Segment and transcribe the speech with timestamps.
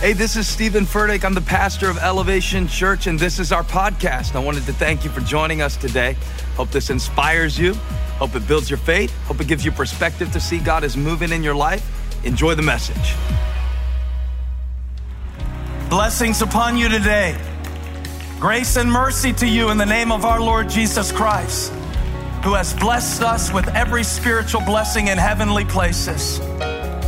[0.00, 1.24] Hey, this is Steven Furtick.
[1.24, 4.36] I'm the pastor of Elevation Church, and this is our podcast.
[4.36, 6.18] I wanted to thank you for joining us today.
[6.54, 7.72] Hope this inspires you.
[8.18, 9.10] Hope it builds your faith.
[9.24, 11.82] Hope it gives you perspective to see God is moving in your life.
[12.26, 13.14] Enjoy the message.
[15.88, 17.34] Blessings upon you today.
[18.38, 21.72] Grace and mercy to you in the name of our Lord Jesus Christ,
[22.44, 26.38] who has blessed us with every spiritual blessing in heavenly places.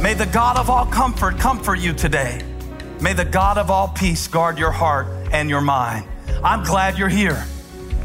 [0.00, 2.42] May the God of all comfort comfort you today.
[3.01, 6.07] May the God of all peace guard your heart and your mind.
[6.43, 7.45] I'm glad you're here.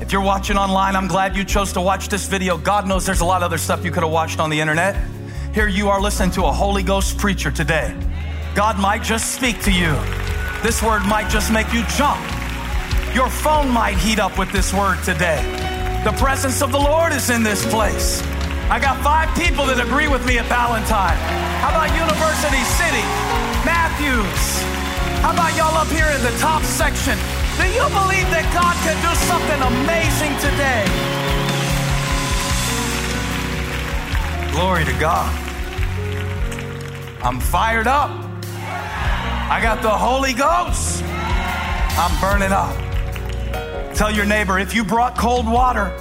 [0.01, 2.57] If you're watching online, I'm glad you chose to watch this video.
[2.57, 4.95] God knows there's a lot of other stuff you could have watched on the internet.
[5.53, 7.95] Here you are listening to a Holy Ghost preacher today.
[8.53, 9.93] God might just speak to you.
[10.61, 12.21] This word might just make you jump.
[13.15, 15.41] Your phone might heat up with this word today.
[16.03, 18.21] The presence of the Lord is in this place.
[18.69, 21.17] I got five people that agree with me at Ballantyne.
[21.61, 23.05] How about University City?
[23.63, 24.82] Matthews,
[25.23, 27.17] how about y'all up here in the top section?
[27.55, 30.83] Do you believe that God can do something amazing today?
[34.51, 35.31] Glory to God.
[37.23, 38.11] I'm fired up.
[39.49, 41.01] I got the Holy Ghost.
[41.95, 42.75] I'm burning up.
[43.95, 45.95] Tell your neighbor if you brought cold water,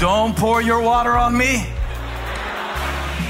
[0.00, 1.68] don't pour your water on me.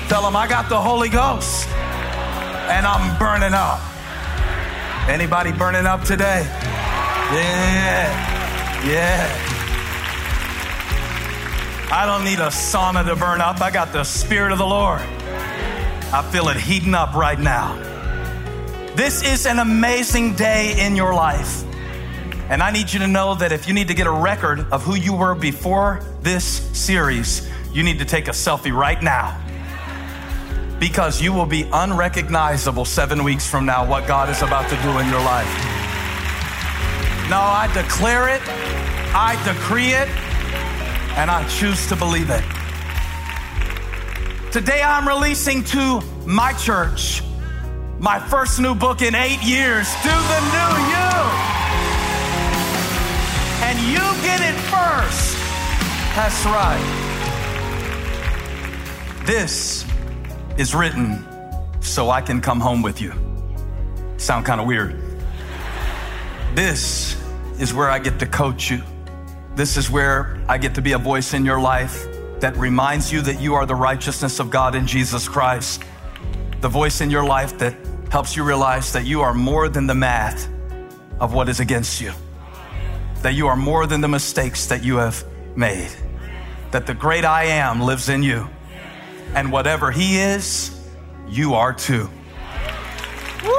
[0.08, 3.93] Tell them I got the Holy Ghost and I'm burning up.
[5.08, 6.40] Anybody burning up today?
[7.30, 8.86] Yeah.
[8.86, 9.50] Yeah.
[11.92, 13.60] I don't need a sauna to burn up.
[13.60, 15.02] I got the Spirit of the Lord.
[15.02, 17.76] I feel it heating up right now.
[18.96, 21.64] This is an amazing day in your life.
[22.48, 24.82] And I need you to know that if you need to get a record of
[24.84, 29.43] who you were before this series, you need to take a selfie right now
[30.84, 34.98] because you will be unrecognizable seven weeks from now what God is about to do
[34.98, 35.48] in your life.
[37.30, 38.42] No, I declare it,
[39.14, 40.10] I decree it,
[41.16, 42.44] and I choose to believe it.
[44.52, 47.22] Today I'm releasing to my church
[47.98, 51.12] my first new book in eight years, Do the New You.
[53.64, 55.38] And you get it first.
[56.14, 56.84] That's right.
[59.24, 59.86] This
[60.56, 61.24] is written
[61.80, 63.12] so I can come home with you.
[64.16, 65.00] Sound kind of weird.
[66.54, 67.20] This
[67.58, 68.82] is where I get to coach you.
[69.56, 72.06] This is where I get to be a voice in your life
[72.40, 75.82] that reminds you that you are the righteousness of God in Jesus Christ.
[76.60, 77.74] The voice in your life that
[78.10, 80.48] helps you realize that you are more than the math
[81.20, 82.12] of what is against you,
[83.22, 85.24] that you are more than the mistakes that you have
[85.56, 85.90] made,
[86.70, 88.48] that the great I am lives in you
[89.34, 90.70] and whatever He is,
[91.28, 92.08] you are too.
[93.42, 93.50] Woo!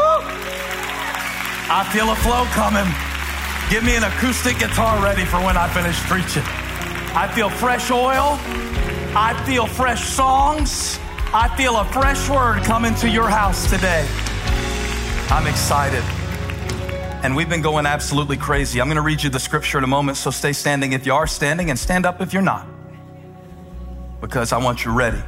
[1.67, 2.85] I feel a flow coming.
[3.69, 6.43] Give me an acoustic guitar ready for when I finish preaching.
[7.15, 8.37] I feel fresh oil.
[9.17, 10.99] I feel fresh songs.
[11.33, 14.07] I feel a fresh word coming to your house today.
[15.29, 16.03] I'm excited.
[17.23, 18.79] And we've been going absolutely crazy.
[18.79, 21.13] I'm going to read you the scripture in a moment, so stay standing if you
[21.13, 22.67] are standing and stand up if you're not.
[24.21, 25.21] Because I want you ready.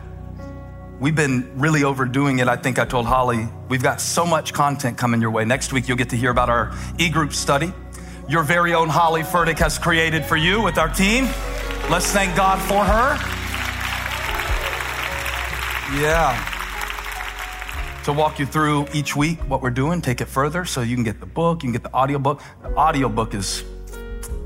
[1.00, 2.48] We've been really overdoing it.
[2.48, 5.46] I think I told Holly, we've got so much content coming your way.
[5.46, 7.72] Next week, you'll get to hear about our e group study.
[8.28, 11.26] Your very own Holly Furtick has created for you with our team.
[11.90, 13.16] Let's thank God for her.
[16.02, 16.54] Yeah.
[18.06, 21.04] To walk you through each week what we're doing, take it further so you can
[21.04, 22.42] get the book, you can get the audiobook.
[22.64, 23.64] The audiobook is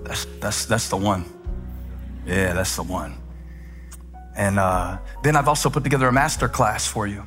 [0.04, 1.26] that's that's that's the one.
[2.26, 3.21] Yeah, that's the one.
[4.36, 7.24] And uh, then I've also put together a master class for you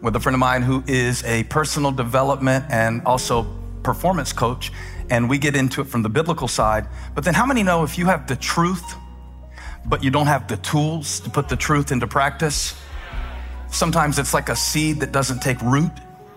[0.00, 3.46] with a friend of mine who is a personal development and also
[3.82, 4.72] performance coach.
[5.10, 6.86] And we get into it from the biblical side.
[7.14, 8.94] But then, how many know if you have the truth,
[9.86, 12.78] but you don't have the tools to put the truth into practice?
[13.70, 15.90] Sometimes it's like a seed that doesn't take root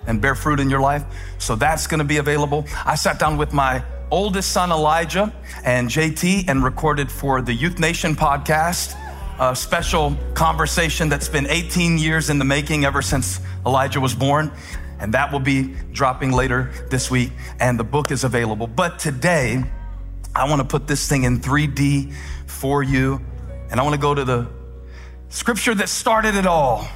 [0.07, 1.03] and bear fruit in your life.
[1.37, 2.65] So that's going to be available.
[2.85, 5.33] I sat down with my oldest son, Elijah,
[5.63, 8.95] and JT, and recorded for the Youth Nation podcast
[9.41, 14.51] a special conversation that's been 18 years in the making ever since Elijah was born.
[14.99, 17.31] And that will be dropping later this week.
[17.59, 18.67] And the book is available.
[18.67, 19.63] But today,
[20.35, 22.13] I want to put this thing in 3D
[22.45, 23.19] for you.
[23.71, 24.47] And I want to go to the
[25.29, 26.87] scripture that started it all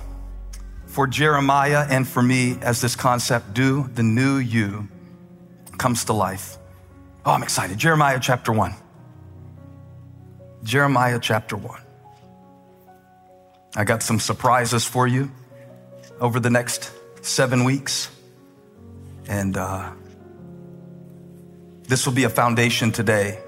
[0.86, 4.88] for Jeremiah and for me as this concept do the new you
[5.80, 6.60] comes to life.
[7.26, 7.80] Oh, I'm excited.
[7.80, 8.76] Jeremiah chapter 1.
[10.64, 11.85] Jeremiah chapter 1.
[13.76, 15.30] I got some surprises for you
[16.22, 16.92] over the next
[17.22, 18.10] seven weeks.
[19.28, 19.92] And uh,
[21.84, 23.40] this will be a foundation today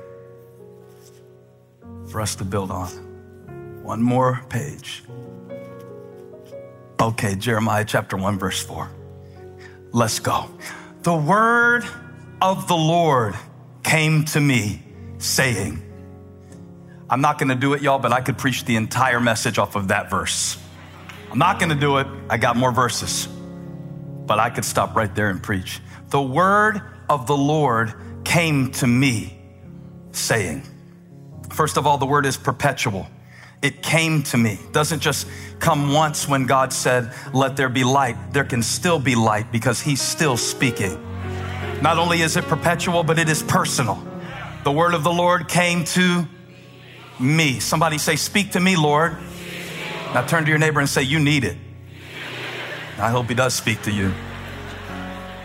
[2.10, 2.90] for us to build on.
[3.84, 5.04] One more page.
[7.00, 8.90] Okay, Jeremiah chapter 1, verse 4.
[9.92, 10.50] Let's go.
[11.04, 11.86] The word
[12.42, 13.36] of the Lord
[13.84, 14.84] came to me,
[15.20, 15.82] saying,
[17.10, 19.76] I'm not going to do it, y'all, but I could preach the entire message off
[19.76, 20.58] of that verse.
[21.32, 22.08] I'm not going to do it.
[22.30, 23.28] I got more verses,
[24.26, 25.80] but I could stop right there and preach.
[26.10, 27.94] The word of the Lord
[28.26, 29.40] came to me,
[30.12, 30.64] saying,
[31.50, 33.08] First of all, the word is perpetual.
[33.62, 34.60] It came to me.
[34.74, 35.28] Doesn't just
[35.60, 38.34] come once when God said, Let there be light.
[38.34, 41.02] There can still be light because He's still speaking.
[41.82, 44.06] Not only is it perpetual, but it is personal.
[44.64, 46.28] The word of the Lord came to
[47.20, 47.60] me.
[47.60, 49.18] Somebody say, Speak to me, Lord.
[50.14, 51.58] Now turn to your neighbor and say, You need it.
[52.98, 54.14] I hope he does speak to you.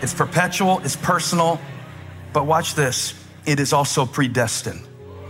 [0.01, 1.61] It's perpetual, it's personal,
[2.33, 3.15] but watch this
[3.47, 4.81] it is also predestined.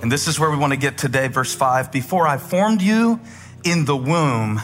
[0.03, 1.93] And this is where we want to get today, verse 5.
[1.93, 3.21] Before I formed you
[3.65, 4.61] in the womb,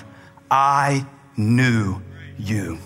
[0.50, 2.02] I knew
[2.38, 2.78] you.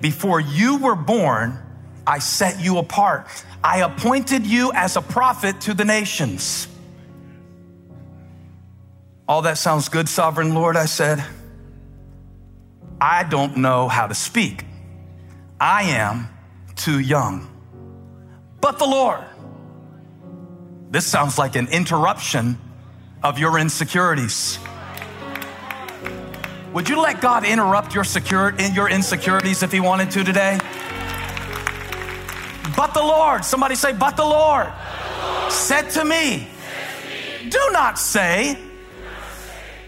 [0.00, 1.58] Before you were born,
[2.06, 3.26] I set you apart.
[3.62, 6.68] I appointed you as a prophet to the nations.
[9.26, 11.24] All that sounds good, sovereign Lord, I said.
[13.00, 14.64] I don't know how to speak.
[15.58, 16.28] I am
[16.76, 17.48] too young.
[18.60, 19.24] But the Lord,
[20.90, 22.58] this sounds like an interruption
[23.22, 24.58] of your insecurities.
[26.74, 30.58] Would you let God interrupt your secure in your insecurities if he wanted to today?
[32.76, 35.52] But the Lord, somebody say, but the Lord, but the Lord.
[35.52, 38.58] Said, to me, said to me, do not say,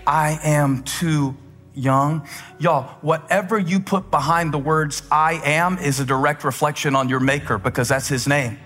[0.06, 1.36] I am too
[1.74, 2.26] young.
[2.58, 7.20] Y'all, whatever you put behind the words I am is a direct reflection on your
[7.20, 8.58] maker because that's his name.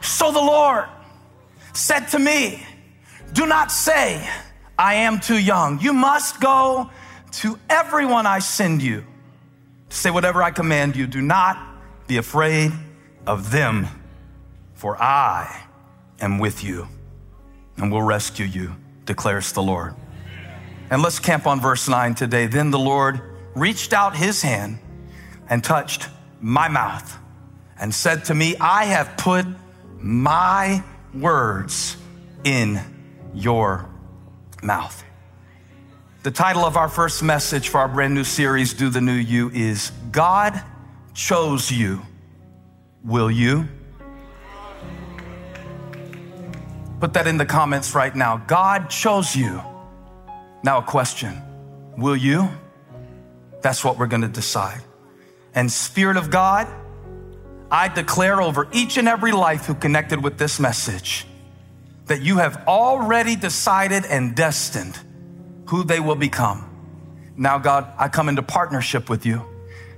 [0.00, 0.86] So the Lord
[1.72, 2.64] said to me,
[3.32, 4.28] Do not say,
[4.78, 5.80] I am too young.
[5.80, 6.90] You must go
[7.32, 9.04] to everyone I send you
[9.96, 11.06] say whatever I command you.
[11.06, 11.58] Do not
[12.06, 12.72] be afraid
[13.26, 13.88] of them,
[14.74, 15.65] for I
[16.20, 16.88] am with you
[17.76, 19.94] and will rescue you, declares the Lord.
[20.90, 22.46] And let's camp on verse 9 today.
[22.46, 23.20] Then the Lord
[23.54, 24.78] reached out his hand
[25.48, 26.08] and touched
[26.40, 27.18] my mouth
[27.78, 29.46] and said to me, I have put
[29.98, 30.82] my
[31.12, 31.96] words
[32.44, 32.80] in
[33.34, 33.88] your
[34.62, 35.02] mouth.
[36.22, 39.50] The title of our first message for our brand new series, Do the New You,
[39.50, 40.60] is God
[41.14, 42.02] chose you.
[43.04, 43.68] Will you?
[47.00, 48.38] Put that in the comments right now.
[48.38, 49.60] God chose you.
[50.62, 51.42] Now, a question
[51.96, 52.48] Will you?
[53.62, 54.80] That's what we're going to decide.
[55.54, 56.68] And, Spirit of God,
[57.70, 61.26] I declare over each and every life who connected with this message
[62.06, 64.98] that you have already decided and destined
[65.66, 66.64] who they will become.
[67.36, 69.44] Now, God, I come into partnership with you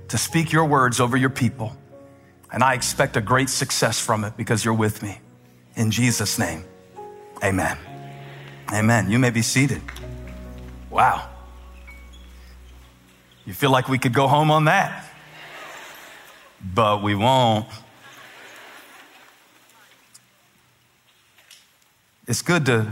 [0.07, 1.75] to speak your words over your people.
[2.51, 5.19] And I expect a great success from it because you're with me.
[5.75, 6.63] In Jesus' name.
[7.43, 7.77] Amen.
[8.71, 9.09] Amen.
[9.09, 9.81] You may be seated.
[10.89, 11.29] Wow.
[13.45, 15.05] You feel like we could go home on that,
[16.61, 17.65] but we won't.
[22.27, 22.91] It's good to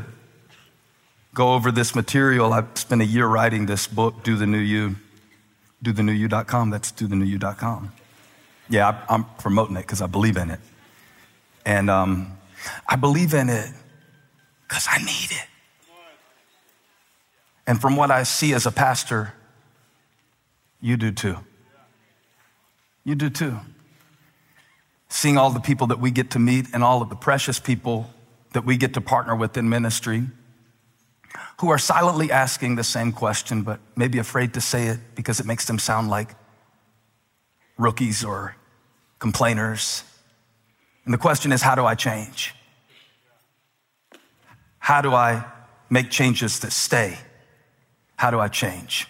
[1.36, 2.54] go over this material.
[2.54, 4.96] I've spent a year writing this book, Do the New You,
[5.84, 6.72] do the new you.com.
[6.72, 7.94] That's do the new you.com.
[8.70, 10.60] Yeah, I, am promoting it because I believe in it.
[11.66, 12.36] And um,
[12.88, 13.70] I believe in it
[14.68, 15.48] because I need it.
[17.66, 19.34] And from what I see as a pastor,
[20.82, 21.38] you do too.
[23.04, 23.60] You do too.
[25.10, 28.10] Seeing all the people that we get to meet and all of the precious people
[28.54, 30.24] that we get to partner with in ministry
[31.60, 35.46] who are silently asking the same question, but maybe afraid to say it because it
[35.46, 36.36] makes them sound like
[37.78, 38.56] rookies or
[39.20, 40.04] complainers.
[41.06, 42.54] And the question is, how do I change?
[44.88, 45.44] How do I
[45.90, 47.18] make changes that stay?
[48.16, 49.06] How do I change?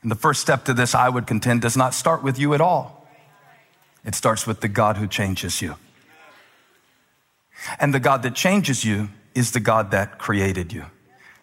[0.00, 2.62] And the first step to this, I would contend, does not start with you at
[2.62, 3.06] all.
[4.02, 5.76] It starts with the God who changes you.
[7.78, 10.86] And the God that changes you is the God that created you.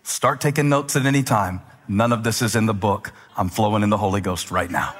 [0.02, 1.62] Start taking notes at any time.
[1.88, 3.12] None of this is in the book.
[3.38, 4.96] I'm flowing in the Holy Ghost right now.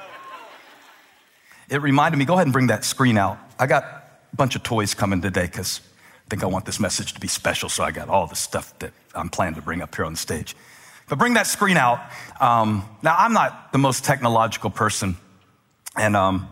[1.68, 3.38] It reminded me, go ahead and bring that screen out.
[3.58, 5.80] I got a bunch of toys coming today because
[6.26, 7.68] I think I want this message to be special.
[7.68, 10.18] So I got all the stuff that I'm planning to bring up here on the
[10.18, 10.56] stage.
[11.08, 12.00] But bring that screen out.
[12.40, 15.16] Um, now, I'm not the most technological person,
[15.96, 16.48] and um,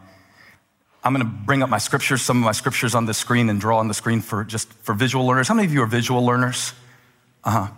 [1.03, 3.59] I'm going to bring up my scriptures, some of my scriptures on the screen, and
[3.59, 5.49] draw on the screen for just for visual learners.
[5.49, 6.75] How many of you are visual learners?
[7.45, 7.75] Uh huh.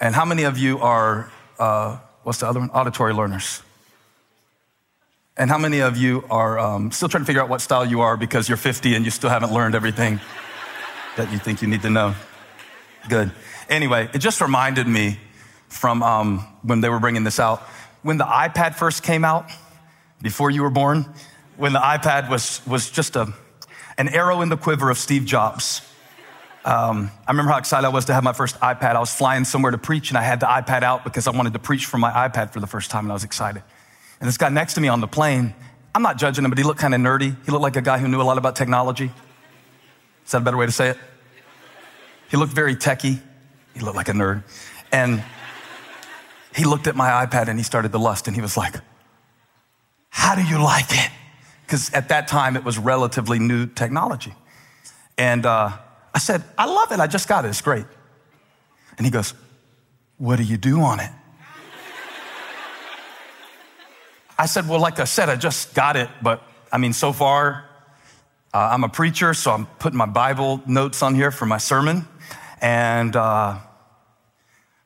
[0.00, 2.70] And how many of you are uh, what's the other one?
[2.70, 3.62] Auditory learners.
[5.36, 8.00] And how many of you are um, still trying to figure out what style you
[8.00, 10.18] are because you're 50 and you still haven't learned everything
[11.16, 12.14] that you think you need to know?
[13.08, 13.32] Good.
[13.68, 15.18] Anyway, it just reminded me
[15.68, 17.60] from um, when they were bringing this out.
[18.02, 19.50] When the iPad first came out,
[20.22, 21.06] before you were born,
[21.56, 23.32] when the iPad was, was just a,
[23.98, 25.82] an arrow in the quiver of Steve Jobs.
[26.64, 28.96] Um, I remember how excited I was to have my first iPad.
[28.96, 31.52] I was flying somewhere to preach and I had the iPad out because I wanted
[31.52, 33.62] to preach from my iPad for the first time and I was excited.
[34.20, 35.54] And this guy next to me on the plane,
[35.94, 37.36] I'm not judging him, but he looked kind of nerdy.
[37.44, 39.12] He looked like a guy who knew a lot about technology.
[40.26, 40.98] Is that a better way to say it?
[42.28, 43.20] He looked very techy.
[43.74, 44.42] He looked like a nerd.
[44.90, 45.22] And
[46.54, 48.74] he looked at my iPad and he started to lust and he was like,
[50.10, 51.10] How do you like it?
[51.64, 54.34] Because at that time it was relatively new technology.
[55.18, 55.70] And uh,
[56.14, 56.98] I said, I love it.
[56.98, 57.48] I just got it.
[57.48, 57.84] It's great.
[58.96, 59.34] And he goes,
[60.18, 61.10] What do you do on it?
[64.38, 66.42] I said, Well, like I said, I just got it, but
[66.72, 67.65] I mean, so far,
[68.56, 72.08] uh, I'm a preacher, so I'm putting my Bible notes on here for my sermon.
[72.62, 73.58] And uh,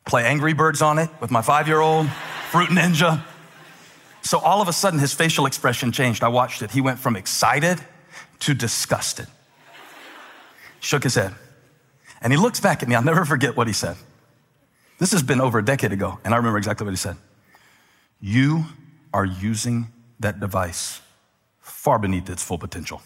[0.04, 2.08] play Angry Birds on it with my five year old,
[2.50, 3.22] Fruit Ninja.
[4.22, 6.24] So all of a sudden, his facial expression changed.
[6.24, 6.72] I watched it.
[6.72, 7.78] He went from excited
[8.40, 9.28] to disgusted.
[10.80, 11.32] Shook his head.
[12.20, 12.96] And he looks back at me.
[12.96, 13.96] I'll never forget what he said.
[14.98, 17.18] This has been over a decade ago, and I remember exactly what he said.
[18.20, 18.64] You
[19.14, 21.00] are using that device
[21.60, 23.00] far beneath its full potential.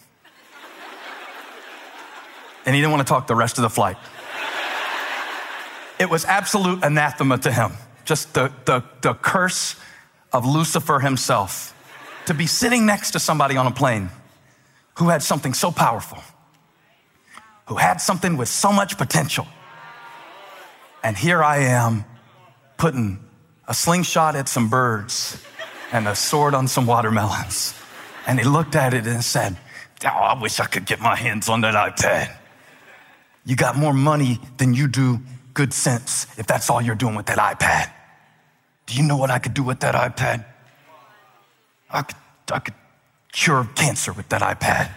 [2.65, 3.97] And he didn't want to talk the rest of the flight.
[5.99, 7.73] It was absolute anathema to him.
[8.03, 9.75] Just the, the, the curse
[10.33, 11.73] of Lucifer himself
[12.25, 14.09] to be sitting next to somebody on a plane
[14.95, 16.21] who had something so powerful,
[17.67, 19.47] who had something with so much potential.
[21.03, 22.03] And here I am
[22.77, 23.19] putting
[23.67, 25.41] a slingshot at some birds
[25.91, 27.73] and a sword on some watermelons.
[28.27, 29.57] And he looked at it and said,
[30.03, 32.35] Oh, I wish I could get my hands on that iPad.
[33.45, 35.19] You got more money than you do
[35.53, 37.91] good sense if that's all you're doing with that iPad.
[38.87, 40.45] Do you know what I could do with that iPad?
[41.89, 42.17] I could,
[42.51, 42.73] I could
[43.31, 44.91] cure cancer with that iPad.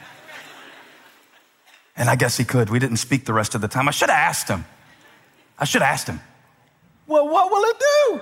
[1.96, 2.70] And I guess he could.
[2.70, 3.88] We didn't speak the rest of the time.
[3.88, 4.64] I should have asked him.
[5.58, 6.20] I should have asked him,
[7.06, 8.20] Well, what will it do?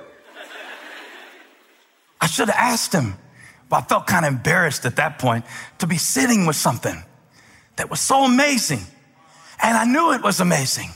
[2.21, 3.15] I should have asked him.
[3.69, 5.45] But I felt kind of embarrassed at that point
[5.79, 7.03] to be sitting with something
[7.77, 8.81] that was so amazing.
[9.63, 10.91] And I knew it was amazing.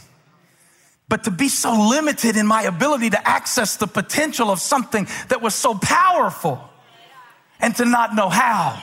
[1.09, 5.43] But to be so limited in my ability to access the potential of something that
[5.43, 6.63] was so powerful
[7.61, 8.81] and to not know how.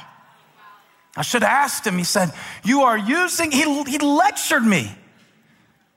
[1.16, 1.98] I should have asked him.
[1.98, 2.32] He said,
[2.64, 4.92] You are using, he, he lectured me.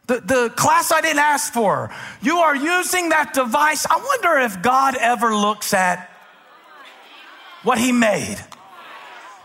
[0.06, 1.92] The, the class I didn't ask for.
[2.22, 3.86] You are using that device.
[3.88, 6.10] I wonder if God ever looks at
[7.62, 8.38] what he made.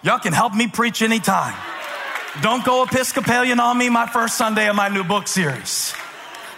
[0.01, 1.55] Y'all can help me preach anytime.
[2.41, 5.93] Don't go Episcopalian on me my first Sunday of my new book series.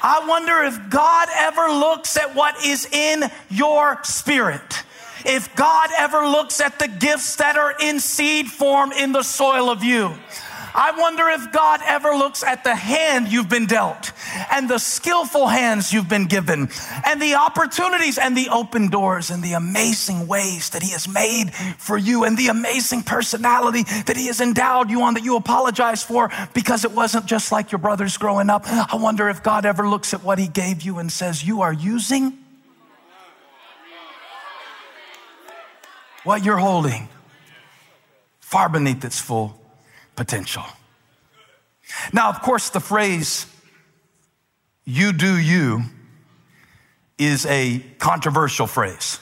[0.02, 4.84] I wonder if God ever looks at what is in your spirit.
[5.24, 9.70] If God ever looks at the gifts that are in seed form in the soil
[9.70, 10.16] of you.
[10.80, 14.12] I wonder if God ever looks at the hand you've been dealt
[14.52, 16.70] and the skillful hands you've been given
[17.04, 21.52] and the opportunities and the open doors and the amazing ways that He has made
[21.80, 26.04] for you and the amazing personality that He has endowed you on that you apologize
[26.04, 28.62] for because it wasn't just like your brothers growing up.
[28.68, 31.74] I wonder if God ever looks at what He gave you and says, You are
[31.74, 32.38] using
[36.24, 37.10] what you're holding
[38.42, 39.60] far beneath its full
[40.18, 40.66] potential.
[42.12, 43.46] Now, of course, the phrase,
[44.84, 45.84] you do you,
[47.18, 49.20] is a controversial phrase.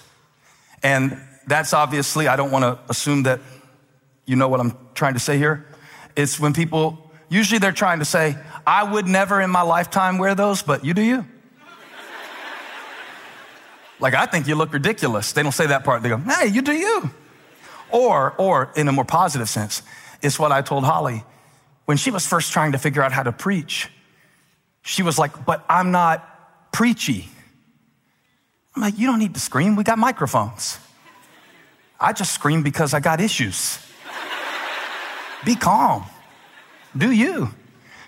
[0.82, 3.40] And that's obviously, I don't want to assume that
[4.26, 5.68] you know what I'm trying to say here.
[6.16, 8.36] It's when people, usually they're trying to say,
[8.66, 11.26] I would never in my lifetime wear those, but you do you.
[14.00, 15.32] like, I think you look ridiculous.
[15.34, 16.02] They don't say that part.
[16.02, 17.12] They go, hey, you do you.
[17.92, 19.84] Or, or in a more positive sense,
[20.22, 21.24] it's what I told Holly.
[21.86, 23.90] When she was first trying to figure out how to preach,
[24.82, 27.28] she was like, But I'm not preachy.
[28.76, 29.76] I'm like, You don't need to scream.
[29.76, 30.80] We got microphones.
[32.00, 33.80] I just scream because I got issues.
[35.46, 36.06] be calm.
[36.96, 37.50] Do you?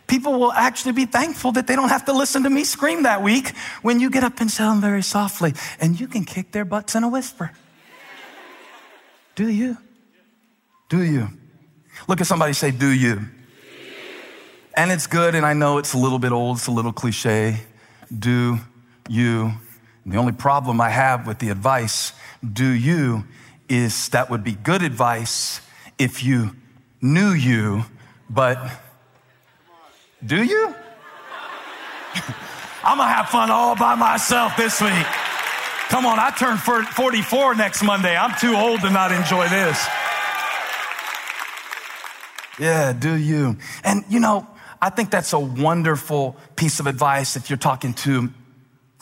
[0.08, 3.22] People will actually be thankful that they don't have to listen to me scream that
[3.22, 6.64] week when you get up and tell them very softly and you can kick their
[6.64, 7.52] butts in a whisper.
[9.36, 9.78] Do you?
[10.90, 11.30] Do you?
[12.08, 13.22] Look at somebody say, Do you?
[14.76, 17.62] And it's good, and I know it's a little bit old, it's a little cliche.
[18.18, 18.60] Do
[19.10, 19.52] you?
[20.04, 23.26] And the only problem I have with the advice, do you,
[23.68, 25.60] is that would be good advice
[25.98, 26.56] if you
[27.02, 27.84] knew you,
[28.30, 28.58] but
[30.26, 30.68] do you?
[32.84, 35.06] I'm gonna have fun all by myself this week.
[35.90, 38.16] Come on, I turn 44 next Monday.
[38.16, 39.88] I'm too old to not enjoy this.
[42.60, 43.58] Yeah, do you?
[43.84, 44.48] And you know,
[44.82, 48.32] I think that's a wonderful piece of advice if you're talking to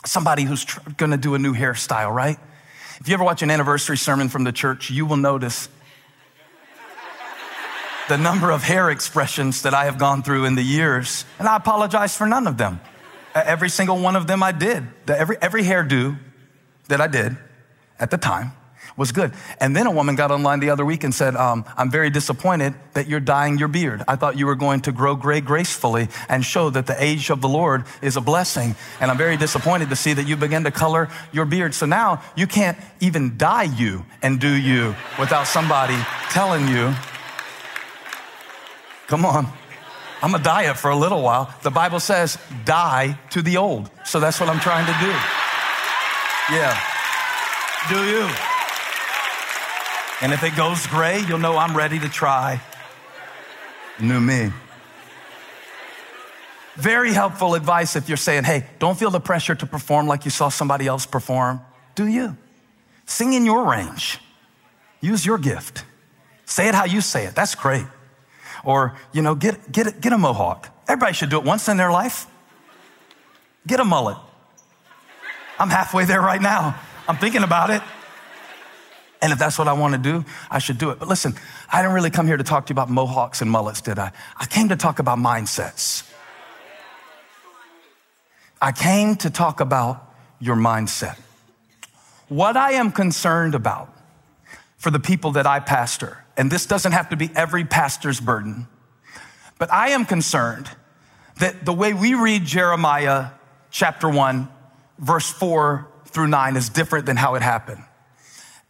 [0.04, 2.38] somebody who's tr- gonna do a new hairstyle, right?
[3.00, 5.68] If you ever watch an anniversary sermon from the church, you will notice
[8.08, 11.56] the number of hair expressions that I have gone through in the years, and I
[11.56, 12.80] apologize for none of them.
[13.34, 14.86] Every single one of them I did.
[15.08, 16.18] Every, every hairdo
[16.88, 17.36] that I did
[17.98, 18.52] at the time
[18.96, 19.32] was good.
[19.60, 22.74] And then a woman got online the other week and said, um, I'm very disappointed
[22.94, 24.02] that you're dyeing your beard.
[24.08, 27.40] I thought you were going to grow gray gracefully and show that the age of
[27.40, 28.74] the Lord is a blessing.
[29.00, 31.74] And I'm very disappointed to see that you begin to color your beard.
[31.74, 35.96] So now you can't even dye you and do you without somebody
[36.30, 36.94] telling you,
[39.08, 39.46] come on.
[40.22, 41.54] I'm gonna dye it for a little while.
[41.62, 43.90] The Bible says, die to the old.
[44.06, 45.12] So that's what I'm trying to do.
[46.56, 46.80] Yeah.
[47.90, 48.55] Do you?
[50.22, 52.60] And if it goes gray, you'll know I'm ready to try
[54.00, 54.52] new me.
[56.76, 60.30] Very helpful advice if you're saying, hey, don't feel the pressure to perform like you
[60.30, 61.60] saw somebody else perform.
[61.94, 62.36] Do you?
[63.06, 64.18] Sing in your range.
[65.00, 65.84] Use your gift.
[66.44, 67.34] Say it how you say it.
[67.34, 67.86] That's great.
[68.64, 70.68] Or, you know, get, get, get a mohawk.
[70.88, 72.26] Everybody should do it once in their life.
[73.66, 74.18] Get a mullet.
[75.58, 76.78] I'm halfway there right now.
[77.08, 77.82] I'm thinking about it.
[79.22, 80.98] And if that's what I want to do, I should do it.
[80.98, 81.34] But listen,
[81.72, 84.12] I didn't really come here to talk to you about mohawks and mullets, did I?
[84.36, 86.10] I came to talk about mindsets.
[88.60, 91.18] I came to talk about your mindset.
[92.28, 93.92] What I am concerned about
[94.76, 98.66] for the people that I pastor, and this doesn't have to be every pastor's burden,
[99.58, 100.70] but I am concerned
[101.38, 103.30] that the way we read Jeremiah
[103.70, 104.48] chapter 1,
[104.98, 107.82] verse 4 through 9 is different than how it happened.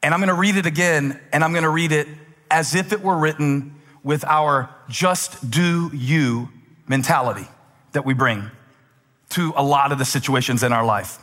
[0.03, 2.09] And I'm going to read it again, and I'm going to read it
[2.51, 6.49] as if it were written with our just do you
[6.87, 7.49] mentality
[7.93, 8.51] that we bring
[9.31, 11.19] to a lot of the situations in our life.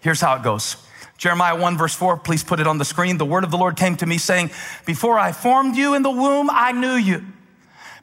[0.00, 0.76] Here's how it goes.
[1.18, 3.16] Jeremiah 1 verse 4, please put it on the screen.
[3.16, 4.50] The word of the Lord came to me saying,
[4.84, 7.24] before I formed you in the womb, I knew you.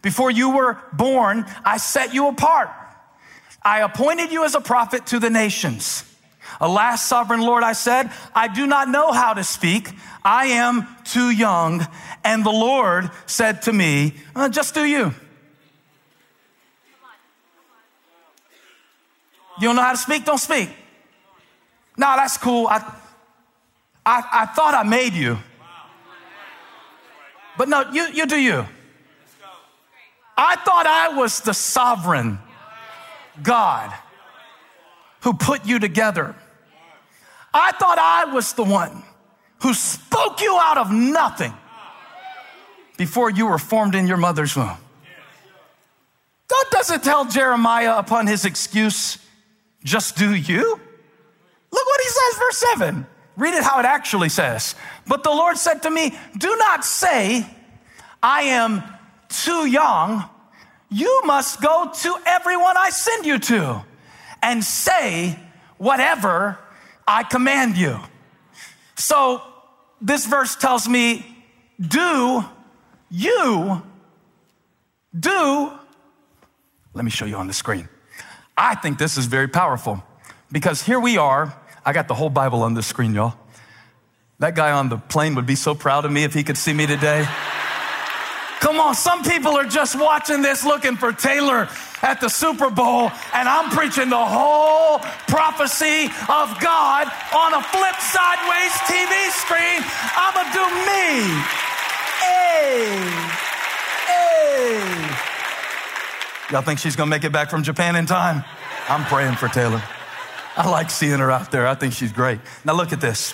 [0.01, 2.69] Before you were born, I set you apart.
[3.61, 6.03] I appointed you as a prophet to the nations.
[6.63, 9.89] Alas, sovereign Lord, I said, I do not know how to speak.
[10.23, 11.85] I am too young.
[12.23, 15.13] And the Lord said to me, uh, just do you.
[19.59, 20.23] You don't know how to speak?
[20.23, 20.69] Don't speak.
[21.97, 22.67] No, that's cool.
[22.67, 22.77] I,
[24.05, 25.37] I, I thought I made you.
[27.57, 28.65] But no, you, you do you.
[30.37, 32.39] I thought I was the sovereign
[33.41, 33.93] God
[35.23, 36.37] who put you together.
[37.53, 39.03] I thought I was the one
[39.61, 41.53] who spoke you out of nothing
[42.97, 44.77] before you were formed in your mother's womb.
[46.47, 49.17] God doesn't tell Jeremiah upon his excuse,
[49.83, 50.61] just do you.
[51.71, 53.07] Look what he says, verse 7.
[53.35, 54.75] Read it how it actually says.
[55.07, 57.45] But the Lord said to me, Do not say,
[58.21, 58.83] I am
[59.29, 60.29] too young.
[60.91, 63.83] You must go to everyone I send you to
[64.43, 65.39] and say
[65.77, 66.59] whatever
[67.07, 67.99] I command you.
[68.95, 69.41] So
[70.01, 71.25] this verse tells me,
[71.79, 72.45] do
[73.09, 73.81] you,
[75.17, 75.71] do,
[76.93, 77.89] let me show you on the screen.
[78.57, 80.03] I think this is very powerful
[80.51, 81.55] because here we are.
[81.85, 83.33] I got the whole Bible on the screen, y'all.
[84.39, 86.73] That guy on the plane would be so proud of me if he could see
[86.73, 87.27] me today.
[88.63, 91.67] Come on, some people are just watching this looking for Taylor
[92.01, 97.97] at the Super Bowl, and I'm preaching the whole prophecy of God on a flip
[97.99, 99.83] sideways TV screen.
[100.15, 101.43] I'm gonna do me.
[102.23, 103.03] Hey,
[104.07, 105.15] hey.
[106.49, 108.45] Y'all think she's gonna make it back from Japan in time?
[108.87, 109.83] I'm praying for Taylor.
[110.55, 111.67] I like seeing her out there.
[111.67, 112.39] I think she's great.
[112.63, 113.33] Now look at this.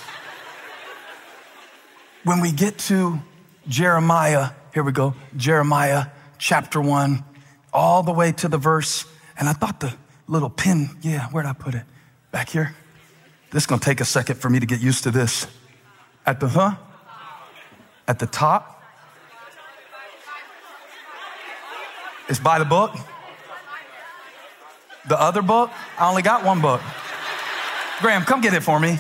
[2.24, 3.20] When we get to
[3.68, 5.16] Jeremiah here we go.
[5.36, 7.24] Jeremiah chapter 1,
[7.74, 9.06] all the way to the verse.
[9.38, 9.94] And I thought the
[10.28, 11.84] little pin, yeah, where'd I put it?
[12.32, 12.76] Back here?
[13.52, 15.48] This is gonna take a second for me to get used to this.
[16.26, 16.76] At the huh?
[18.08, 18.84] At the top?
[22.28, 22.96] It's by the book?
[25.08, 25.72] The other book?
[25.98, 26.82] I only got one book.
[28.02, 29.00] Graham, come get it for me.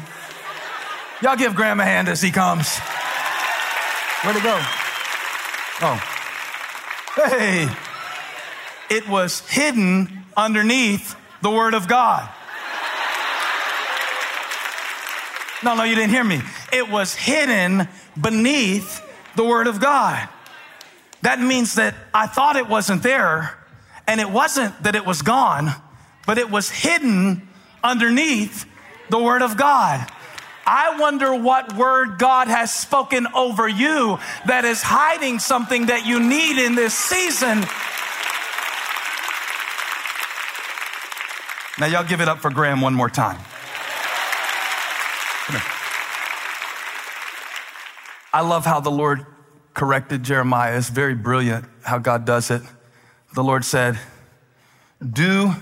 [1.21, 2.79] Y'all give Graham a hand as he comes.
[4.23, 4.59] Where'd it go?
[5.81, 5.95] Oh.
[7.15, 7.69] Hey.
[8.89, 12.29] It was hidden underneath the Word of God.
[15.63, 16.41] No, no, you didn't hear me.
[16.71, 17.87] It was hidden
[18.19, 19.01] beneath
[19.35, 20.27] the Word of God.
[21.21, 23.57] That means that I thought it wasn't there,
[24.07, 25.69] and it wasn't that it was gone,
[26.25, 27.47] but it was hidden
[27.83, 28.65] underneath
[29.09, 30.09] the Word of God.
[30.65, 36.19] I wonder what word God has spoken over you that is hiding something that you
[36.19, 37.65] need in this season.
[41.79, 43.39] Now, y'all give it up for Graham one more time.
[48.31, 49.25] I love how the Lord
[49.73, 50.77] corrected Jeremiah.
[50.77, 52.61] It's very brilliant how God does it.
[53.33, 53.97] The Lord said,
[55.01, 55.53] Do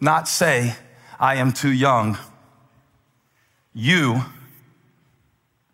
[0.00, 0.74] not say,
[1.20, 2.18] I am too young.
[3.74, 4.22] You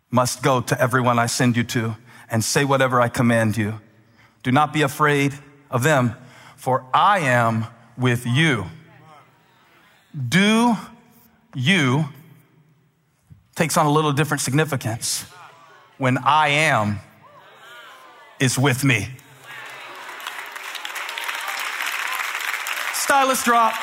[0.09, 1.95] must go to everyone I send you to
[2.29, 3.79] and say whatever I command you.
[4.43, 5.33] Do not be afraid
[5.69, 6.15] of them,
[6.55, 8.65] for I am with you.
[10.29, 10.75] Do
[11.53, 12.05] you
[13.55, 15.25] takes on a little different significance
[15.97, 16.99] when I am
[18.39, 19.07] is with me.
[22.93, 23.73] Stylus drop.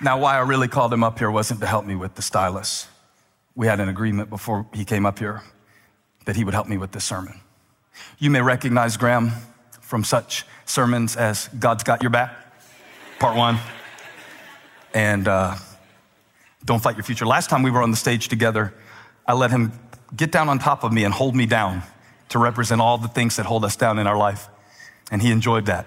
[0.00, 2.86] Now, why I really called him up here wasn't to help me with the stylus.
[3.54, 5.42] We had an agreement before he came up here
[6.26, 7.40] that he would help me with this sermon.
[8.18, 9.32] You may recognize Graham
[9.80, 12.36] from such sermons as God's Got Your Back,
[13.18, 13.58] part one,
[14.92, 15.54] and uh,
[16.62, 17.24] Don't Fight Your Future.
[17.24, 18.74] Last time we were on the stage together,
[19.26, 19.72] I let him
[20.14, 21.82] get down on top of me and hold me down
[22.28, 24.48] to represent all the things that hold us down in our life.
[25.10, 25.86] And he enjoyed that.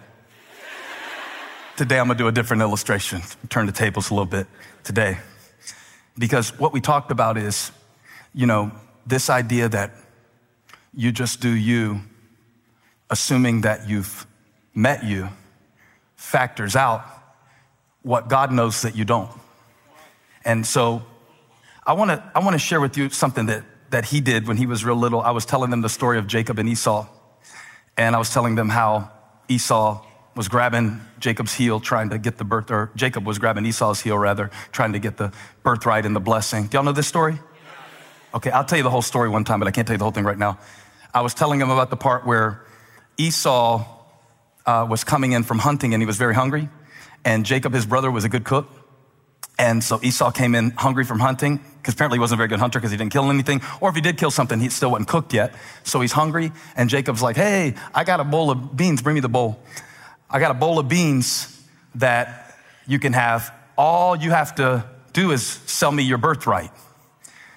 [1.80, 4.48] Today, I'm gonna do a different illustration, turn the tables a little bit
[4.84, 5.18] today.
[6.18, 7.72] Because what we talked about is,
[8.34, 8.74] you know,
[9.08, 9.92] this idea that
[10.94, 12.02] you just do you,
[13.10, 14.28] assuming that you've
[14.76, 15.30] met you,
[16.18, 17.06] factors out
[18.02, 19.32] what God knows that you don't.
[20.44, 21.02] And so
[21.88, 24.84] I wanna, I wanna share with you something that, that he did when he was
[24.84, 25.22] real little.
[25.22, 27.08] I was telling them the story of Jacob and Esau,
[27.96, 29.12] and I was telling them how
[29.48, 30.04] Esau
[30.36, 34.18] was grabbing Jacob's heel, trying to get the birth, or Jacob was grabbing Esau's heel,
[34.18, 36.68] rather, trying to get the birthright and the blessing.
[36.68, 37.40] Do y'all know this story?
[38.34, 40.06] Okay, I'll tell you the whole story one time, but I can't tell you the
[40.06, 40.60] whole thing right now.
[41.14, 42.64] I was telling him about the part where
[43.18, 43.86] Esau
[44.66, 46.70] uh, was coming in from hunting and he was very hungry,
[47.26, 48.70] and Jacob, his brother, was a good cook.
[49.58, 52.60] And so Esau came in hungry from hunting because apparently he wasn't a very good
[52.60, 53.62] hunter because he didn't kill anything.
[53.82, 55.54] Or if he did kill something, he still wasn't cooked yet.
[55.84, 56.54] So he's hungry.
[56.78, 59.02] And Jacob's like, Hey, I got a bowl of beans.
[59.02, 59.62] Bring me the bowl.
[60.30, 61.64] I got a bowl of beans
[61.96, 62.56] that
[62.88, 63.52] you can have.
[63.78, 66.72] All you have to do is sell me your birthright.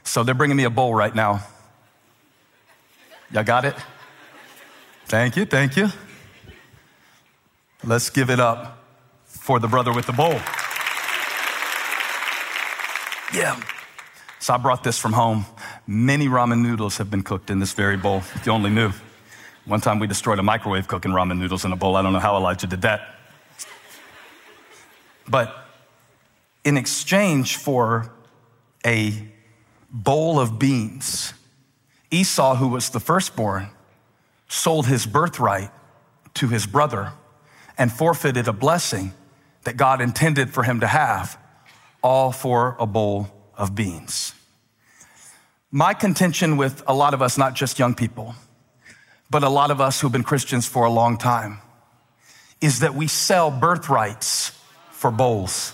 [0.04, 1.42] So they're bringing me a bowl right now.
[3.30, 3.74] Y'all got it?
[5.06, 5.88] Thank you, thank you.
[7.84, 8.78] Let's give it up
[9.24, 10.40] for the brother with the bowl.
[13.34, 13.60] Yeah.
[14.38, 15.46] So I brought this from home.
[15.86, 18.92] Many ramen noodles have been cooked in this very bowl, if you only knew.
[19.64, 21.96] One time we destroyed a microwave cooking ramen noodles in a bowl.
[21.96, 23.14] I don't know how Elijah did that.
[25.28, 25.56] But
[26.64, 28.12] in exchange for
[28.84, 29.28] a
[29.88, 31.32] bowl of beans,
[32.10, 33.70] Esau, who was the firstborn,
[34.48, 35.70] sold his birthright
[36.34, 37.12] to his brother
[37.78, 39.12] and forfeited a blessing
[39.62, 41.38] that God intended for him to have,
[42.02, 44.34] all for a bowl of beans.
[45.70, 48.34] My contention with a lot of us, not just young people,
[49.32, 51.58] but a lot of us who've been Christians for a long time,
[52.60, 54.52] is that we sell birthrights
[54.90, 55.72] for bowls.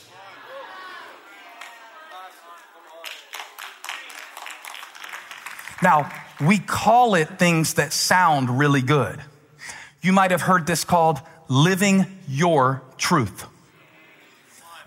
[5.83, 6.09] Now,
[6.41, 9.21] we call it things that sound really good.
[10.03, 11.19] You might have heard this called
[11.49, 13.45] living your truth.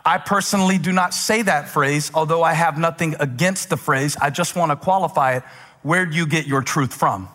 [0.05, 4.15] I personally do not say that phrase, although I have nothing against the phrase.
[4.15, 5.43] I just want to qualify it.
[5.83, 7.27] Where do you get your truth from?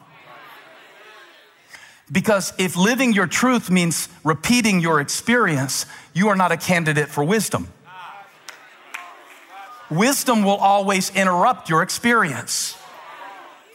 [2.11, 7.25] Because if living your truth means repeating your experience, you are not a candidate for
[7.25, 7.69] wisdom.
[9.91, 12.77] Wisdom will always interrupt your experience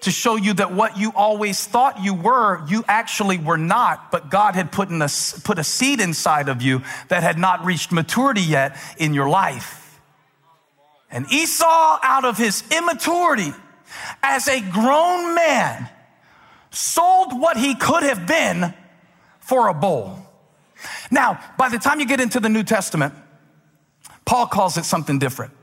[0.02, 4.30] to show you that what you always thought you were, you actually were not, but
[4.30, 5.10] God had put, in a,
[5.44, 10.00] put a seed inside of you that had not reached maturity yet in your life.
[11.12, 13.54] And Esau, out of his immaturity,
[14.24, 15.88] as a grown man,
[16.72, 18.74] sold what he could have been
[19.40, 20.18] for a bowl.
[21.12, 23.14] Now, by the time you get into the New Testament,
[24.26, 25.54] Paul calls it something different.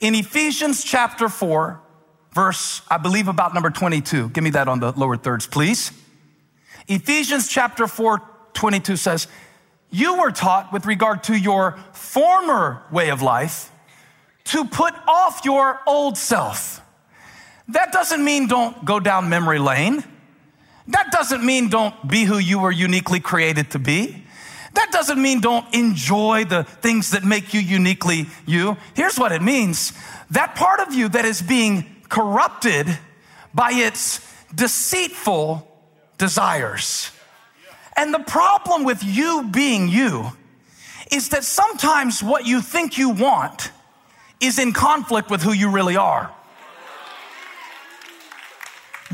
[0.00, 1.80] In Ephesians chapter 4,
[2.32, 4.30] verse, I believe about number 22.
[4.30, 5.92] Give me that on the lower thirds, please.
[6.88, 8.22] Ephesians chapter 4,
[8.54, 9.28] 22 says,
[9.90, 13.70] You were taught with regard to your former way of life
[14.44, 16.80] to put off your old self.
[17.68, 20.04] That doesn't mean don't go down memory lane.
[20.88, 24.24] That doesn't mean don't be who you were uniquely created to be.
[24.74, 28.76] That doesn't mean don't enjoy the things that make you uniquely you.
[28.94, 29.92] Here's what it means
[30.30, 32.98] that part of you that is being corrupted
[33.54, 34.20] by its
[34.54, 35.66] deceitful
[36.18, 37.10] desires.
[37.96, 40.32] And the problem with you being you
[41.10, 43.70] is that sometimes what you think you want
[44.40, 46.35] is in conflict with who you really are.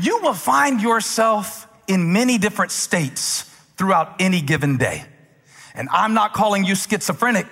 [0.01, 3.43] You will find yourself in many different states
[3.77, 5.05] throughout any given day.
[5.75, 7.47] And I'm not calling you schizophrenic.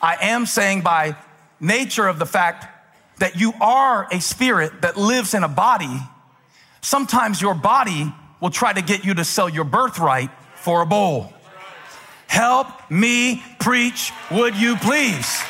[0.00, 1.16] I am saying by
[1.60, 2.66] nature of the fact
[3.18, 6.00] that you are a spirit that lives in a body,
[6.82, 11.32] sometimes your body will try to get you to sell your birthright for a bowl.
[12.26, 15.42] Help me preach, would you please?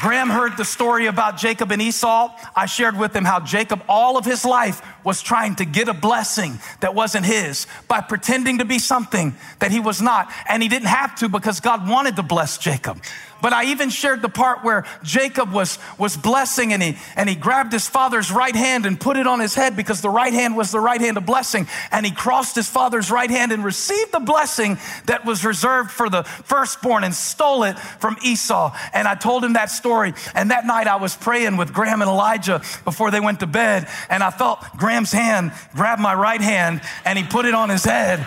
[0.00, 2.34] Graham heard the story about Jacob and Esau.
[2.54, 5.94] I shared with him how Jacob, all of his life, was trying to get a
[5.94, 10.30] blessing that wasn't his by pretending to be something that he was not.
[10.48, 13.00] And he didn't have to because God wanted to bless Jacob.
[13.42, 17.34] But I even shared the part where Jacob was, was blessing and he, and he
[17.34, 20.56] grabbed his father's right hand and put it on his head because the right hand
[20.56, 21.66] was the right hand of blessing.
[21.90, 26.08] And he crossed his father's right hand and received the blessing that was reserved for
[26.08, 28.74] the firstborn and stole it from Esau.
[28.92, 30.14] And I told him that story.
[30.34, 33.88] And that night I was praying with Graham and Elijah before they went to bed.
[34.08, 37.84] And I felt Graham's hand grab my right hand and he put it on his
[37.84, 38.26] head.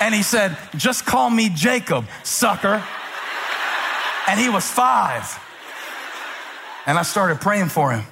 [0.00, 2.82] And he said, Just call me Jacob, sucker
[4.26, 5.40] and he was five.
[6.86, 8.04] And I started praying for him.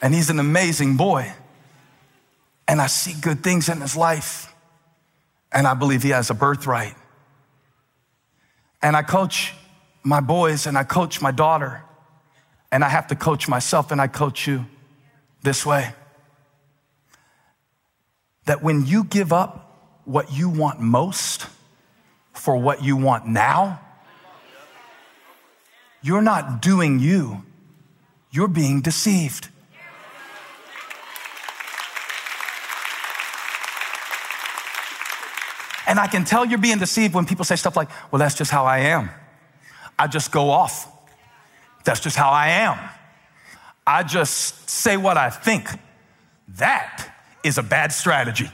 [0.00, 1.32] And he's an amazing boy.
[2.68, 4.52] And I see good things in his life.
[5.50, 6.94] And I believe he has a birthright.
[8.80, 9.54] And I coach
[10.04, 11.82] my boys and I coach my daughter.
[12.70, 14.66] And I have to coach myself and I coach you
[15.42, 15.92] this way.
[18.44, 21.46] That when you give up what you want most,
[22.48, 23.78] for what you want now,
[26.00, 27.44] you're not doing you,
[28.30, 29.50] you're being deceived.
[35.86, 38.50] And I can tell you're being deceived when people say stuff like, well, that's just
[38.50, 39.10] how I am.
[39.98, 40.90] I just go off.
[41.84, 42.78] That's just how I am.
[43.86, 45.68] I just say what I think.
[46.56, 48.50] That is a bad strategy.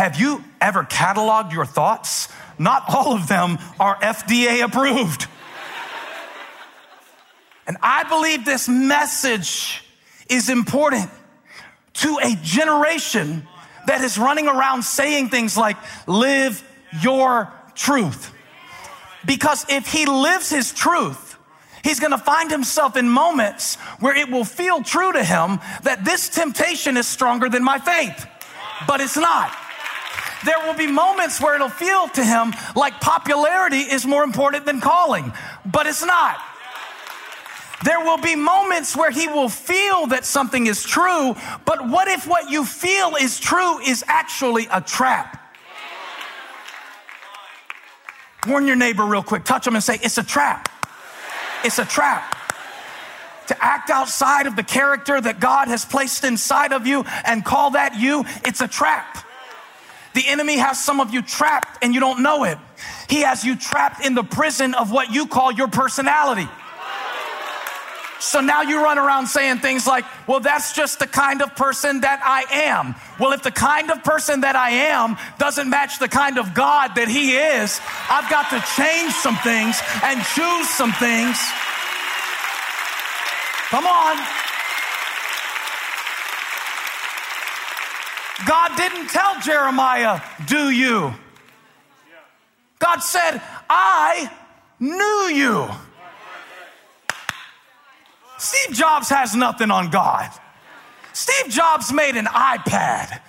[0.00, 2.28] Have you ever cataloged your thoughts?
[2.58, 5.26] Not all of them are FDA approved.
[7.66, 9.84] And I believe this message
[10.26, 11.10] is important
[11.92, 13.46] to a generation
[13.88, 16.64] that is running around saying things like, live
[17.02, 18.32] your truth.
[19.26, 21.36] Because if he lives his truth,
[21.84, 26.30] he's to find himself in moments where it will feel true to him that this
[26.30, 28.26] temptation is stronger than my faith,
[28.86, 29.54] but it's not.
[30.44, 34.80] There will be moments where it'll feel to him like popularity is more important than
[34.80, 35.32] calling,
[35.66, 36.38] but it's not.
[37.84, 42.26] There will be moments where he will feel that something is true, but what if
[42.26, 45.36] what you feel is true is actually a trap?
[48.46, 50.68] Warn your neighbor real quick, touch them and say, It's a trap.
[51.64, 52.36] It's a trap.
[53.48, 57.72] To act outside of the character that God has placed inside of you and call
[57.72, 59.26] that you, it's a trap.
[60.20, 62.58] The enemy has some of you trapped and you don't know it.
[63.08, 66.46] He has you trapped in the prison of what you call your personality.
[68.18, 72.02] So now you run around saying things like, well, that's just the kind of person
[72.02, 72.94] that I am.
[73.18, 76.96] Well, if the kind of person that I am doesn't match the kind of God
[76.96, 77.80] that He is,
[78.10, 81.40] I've got to change some things and choose some things.
[83.70, 84.49] Come on.
[88.46, 91.12] God didn't tell Jeremiah, do you?
[92.78, 94.30] God said, I
[94.78, 95.68] knew you.
[98.38, 100.30] Steve Jobs has nothing on God.
[101.12, 103.20] Steve Jobs made an iPad.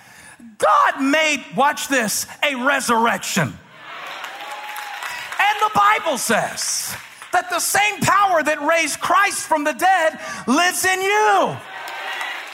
[0.56, 3.42] God made, watch this, a resurrection.
[3.42, 3.58] And
[5.60, 6.96] the Bible says
[7.32, 11.56] that the same power that raised Christ from the dead lives in you.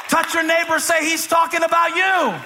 [0.09, 2.41] Touch your neighbor, say, He's talking about you.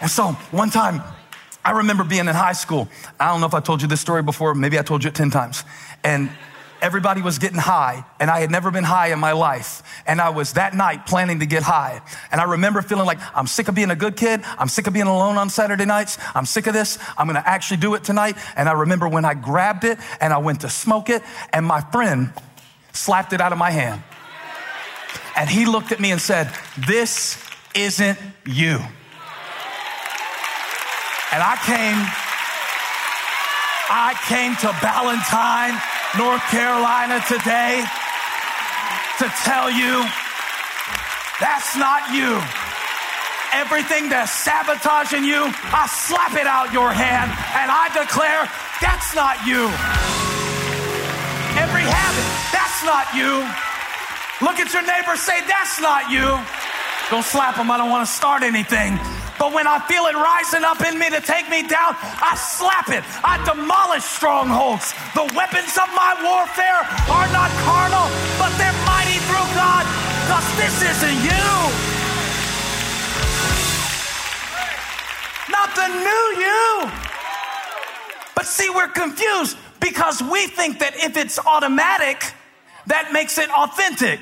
[0.00, 1.02] And so one time,
[1.64, 2.88] I remember being in high school.
[3.18, 5.14] I don't know if I told you this story before, maybe I told you it
[5.14, 5.64] 10 times.
[6.02, 6.28] And
[6.82, 9.82] everybody was getting high, and I had never been high in my life.
[10.06, 12.02] And I was that night planning to get high.
[12.30, 14.42] And I remember feeling like, I'm sick of being a good kid.
[14.58, 16.18] I'm sick of being alone on Saturday nights.
[16.34, 16.98] I'm sick of this.
[17.16, 18.36] I'm gonna actually do it tonight.
[18.56, 21.80] And I remember when I grabbed it and I went to smoke it, and my
[21.80, 22.30] friend
[22.92, 24.02] slapped it out of my hand.
[25.36, 27.38] And he looked at me and said, This
[27.74, 28.78] isn't you.
[31.34, 31.98] And I came,
[33.90, 35.74] I came to Ballantyne
[36.14, 37.82] North Carolina today
[39.18, 40.06] to tell you
[41.40, 42.38] that's not you.
[43.50, 48.46] Everything that's sabotaging you, I slap it out your hand and I declare
[48.78, 49.66] that's not you.
[51.58, 53.73] Every habit, that's not you.
[54.42, 56.26] Look at your neighbor, say that's not you.
[57.10, 58.98] Don't slap them, I don't want to start anything.
[59.38, 62.88] But when I feel it rising up in me to take me down, I slap
[62.88, 63.02] it.
[63.22, 64.94] I demolish strongholds.
[65.14, 69.86] The weapons of my warfare are not carnal, but they're mighty through God,
[70.26, 71.46] because this isn't you.
[75.50, 76.90] Not the new you.
[78.34, 82.34] But see, we're confused because we think that if it's automatic,
[82.86, 84.20] that makes it authentic.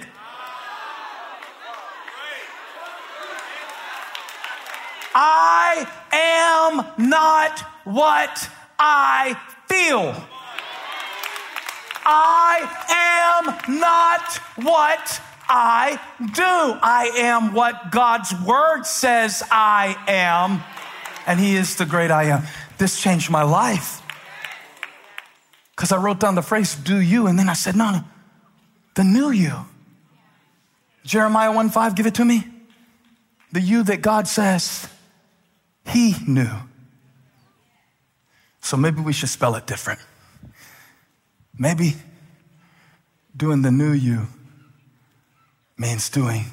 [5.14, 8.48] I am not what
[8.78, 9.36] I
[9.68, 10.14] feel.
[12.04, 12.68] I
[13.68, 16.42] am not what I do.
[16.44, 20.62] I am what God's word says I am.
[21.26, 22.42] And He is the great I am.
[22.78, 24.00] This changed my life.
[25.76, 28.04] Because I wrote down the phrase, do you, and then I said, no, no,
[28.94, 29.66] the new you.
[31.04, 32.46] Jeremiah 1 5, give it to me.
[33.50, 34.88] The you that God says,
[35.86, 36.50] he knew.
[38.60, 40.00] So maybe we should spell it different.
[41.58, 41.96] Maybe
[43.36, 44.28] doing the new you
[45.76, 46.44] means doing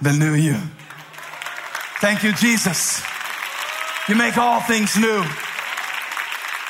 [0.00, 0.56] the new you.
[2.06, 3.02] Thank you, Jesus.
[4.08, 5.24] You make all things new.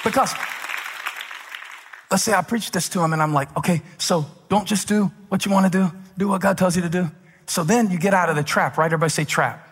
[0.02, 0.32] Because
[2.10, 5.12] let's say I preach this to him and I'm like, okay, so don't just do
[5.28, 7.10] what you want to do, do what God tells you to do.
[7.44, 8.86] So then you get out of the trap, right?
[8.86, 9.62] Everybody say trap.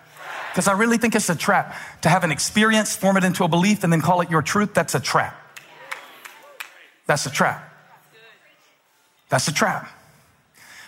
[0.50, 3.48] Because I really think it's a trap to have an experience, form it into a
[3.48, 4.74] belief, and then call it your truth.
[4.74, 5.34] That's a trap.
[7.06, 7.72] That's a trap.
[9.30, 9.88] That's a trap.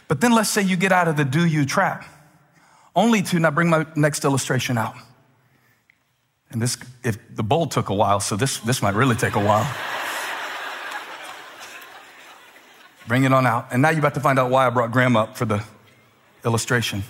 [0.07, 2.07] But then let's say you get out of the do you trap.
[2.97, 4.97] Only to, now bring my next illustration out.
[6.51, 9.41] And this, if the bowl took a while, so this, this might really take a
[9.41, 9.71] while.
[13.07, 13.67] Bring it on out.
[13.71, 15.63] And now you're about to find out why I brought Graham up for the
[16.45, 17.03] illustration.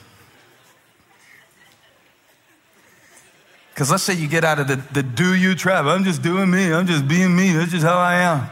[3.72, 5.84] Because let's say you get out of the, the do you trap.
[5.84, 6.72] I'm just doing me.
[6.72, 7.52] I'm just being me.
[7.52, 8.50] That's just how I am.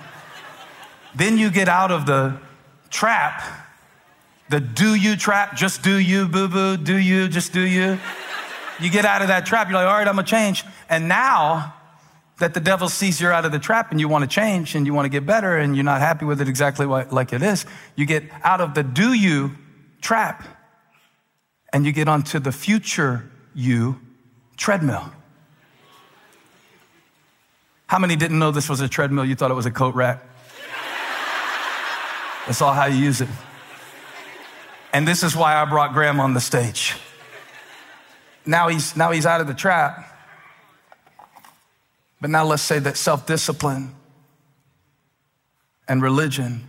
[1.15, 2.37] then you get out of the
[2.91, 3.43] trap,
[4.55, 7.99] the do you trap, just do you, boo boo, do you, just do you.
[8.79, 9.67] You get out of that trap.
[9.67, 10.65] You're like, all right, I'm to change.
[10.89, 11.75] And now
[12.39, 14.87] that the devil sees you're out of the trap and you want to change and
[14.87, 17.67] you want to get better and you're not happy with it exactly like it is,
[17.97, 19.57] you get out of the do you
[20.01, 20.47] trap
[21.73, 23.99] and you get onto the future you
[24.57, 25.11] treadmill.
[27.89, 29.25] How many didn't know this was a treadmill?
[29.25, 30.23] You thought it was a coat rack?
[32.47, 33.29] That's all how you use it.
[34.95, 36.95] And this is why I brought Graham on the stage.
[38.47, 40.09] Now he's, now he's out of the trap.
[42.21, 43.93] But now let's say that self discipline
[45.89, 46.69] and religion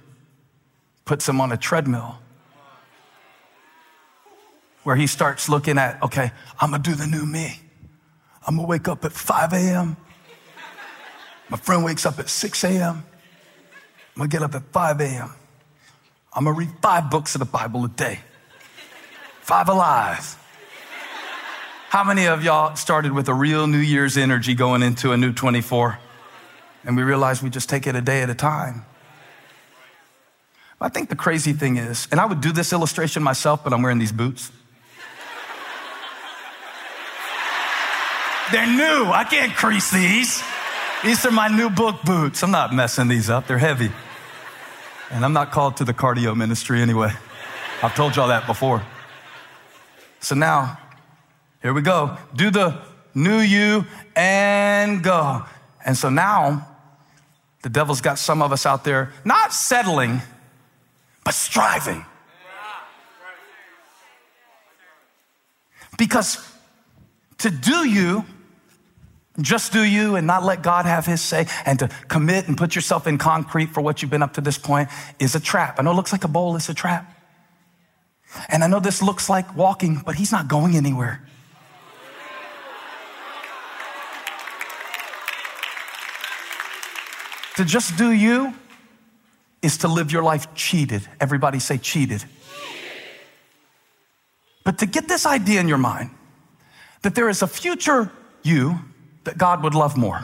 [1.06, 2.18] puts him on a treadmill
[4.82, 7.62] where he starts looking at, okay, I'm gonna do the new me.
[8.48, 9.98] I'm gonna wake up at 5 a.m.
[11.50, 13.06] My friend wakes up at 6 a.m.
[14.16, 15.32] I'm gonna get up at 5 a.m.
[16.36, 18.20] I'm gonna read five books of the Bible a day.
[19.42, 20.38] Five alive.
[21.90, 25.32] How many of y'all started with a real New Year's energy going into a new
[25.32, 25.98] 24?
[26.84, 28.86] And we realized we just take it a day at a time.
[30.82, 33.82] I think the crazy thing is, and I would do this illustration myself, but I'm
[33.82, 34.52] wearing these boots.
[38.52, 39.06] They're new.
[39.12, 40.44] I can't crease these.
[41.04, 42.44] These are my new book boots.
[42.44, 43.48] I'm not messing these up.
[43.48, 43.90] They're heavy.
[45.12, 47.12] And I'm not called to the cardio ministry anyway.
[47.84, 48.84] I've told y'all that before.
[50.20, 50.80] So now,
[51.62, 52.18] here we go.
[52.36, 52.82] Do the
[53.14, 53.86] new you
[54.16, 55.46] and go.
[55.86, 56.68] And so now,
[57.62, 60.22] the devil's got some of us out there not settling,
[61.24, 62.06] but striving.
[65.98, 66.38] Because
[67.40, 68.26] to do you
[69.42, 72.76] just do you and not let God have his say and to commit and put
[72.76, 75.80] yourself in concrete for what you've been up to this point is a trap.
[75.80, 77.12] I know it looks like a bowl, it's a trap.
[78.50, 81.22] And I know this looks like walking, but he's not going anywhere.
[87.56, 88.54] to just do you
[89.62, 91.08] is to live your life cheated.
[91.20, 92.20] Everybody say cheated.
[92.20, 92.30] cheated.
[94.64, 96.12] But to get this idea in your mind
[97.02, 98.12] that there is a future
[98.44, 98.80] you
[99.26, 100.22] that God would love more.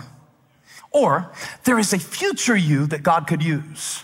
[0.92, 1.32] Or
[1.64, 4.04] there is a future you that God could use.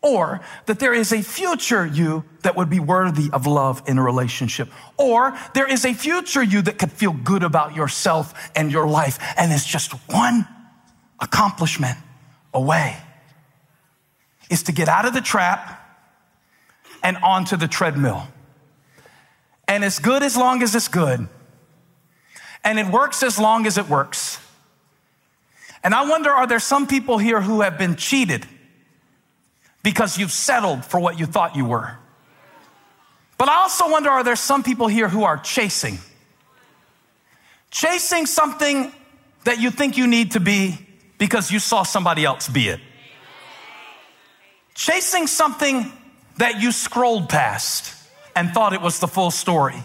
[0.00, 4.02] Or that there is a future you that would be worthy of love in a
[4.02, 4.68] relationship.
[4.96, 9.18] Or there is a future you that could feel good about yourself and your life.
[9.36, 10.46] And it's just one
[11.20, 11.98] accomplishment
[12.54, 12.96] away
[14.50, 15.84] is to get out of the trap
[17.02, 18.28] and onto the treadmill.
[19.66, 21.28] And it's good as long as it's good.
[22.68, 24.38] And it works as long as it works.
[25.82, 28.44] And I wonder are there some people here who have been cheated
[29.82, 31.96] because you've settled for what you thought you were?
[33.38, 35.96] But I also wonder are there some people here who are chasing?
[37.70, 38.92] Chasing something
[39.44, 40.76] that you think you need to be
[41.16, 42.80] because you saw somebody else be it.
[44.74, 45.90] Chasing something
[46.36, 47.94] that you scrolled past
[48.36, 49.82] and thought it was the full story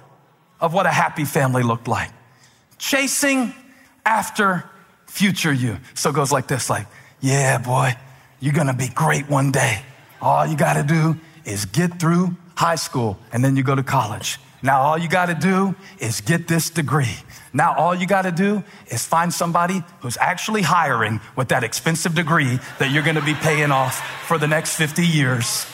[0.59, 2.11] of what a happy family looked like
[2.83, 3.53] chasing
[4.05, 4.69] after
[5.05, 5.77] future you.
[5.93, 6.85] So it goes like this like,
[7.21, 7.93] yeah, boy,
[8.41, 9.81] you're gonna be great one day.
[10.21, 14.37] All you gotta do is get through high school and then you go to college.
[14.61, 17.15] Now all you gotta do is get this degree.
[17.53, 22.59] Now all you gotta do is find somebody who's actually hiring with that expensive degree
[22.79, 23.95] that you're gonna be paying off
[24.27, 25.65] for the next 50 years.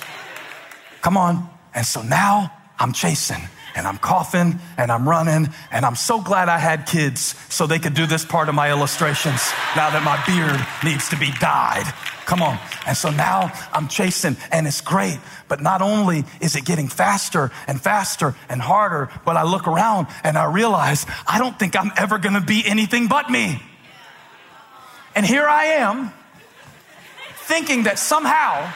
[1.02, 1.50] Come on.
[1.74, 3.42] And so now I'm chasing
[3.80, 7.80] and I'm coughing and I'm running and I'm so glad I had kids so they
[7.80, 9.42] could do this part of my illustrations
[9.74, 11.86] now that my beard needs to be dyed.
[12.26, 12.60] Come on.
[12.86, 15.18] And so now I'm chasing and it's great.
[15.48, 20.08] But not only is it getting faster and faster and harder, but I look around
[20.26, 23.64] and I realize I don't think I'm ever going to be anything but me.
[25.16, 26.12] And here I am
[27.46, 28.74] thinking that somehow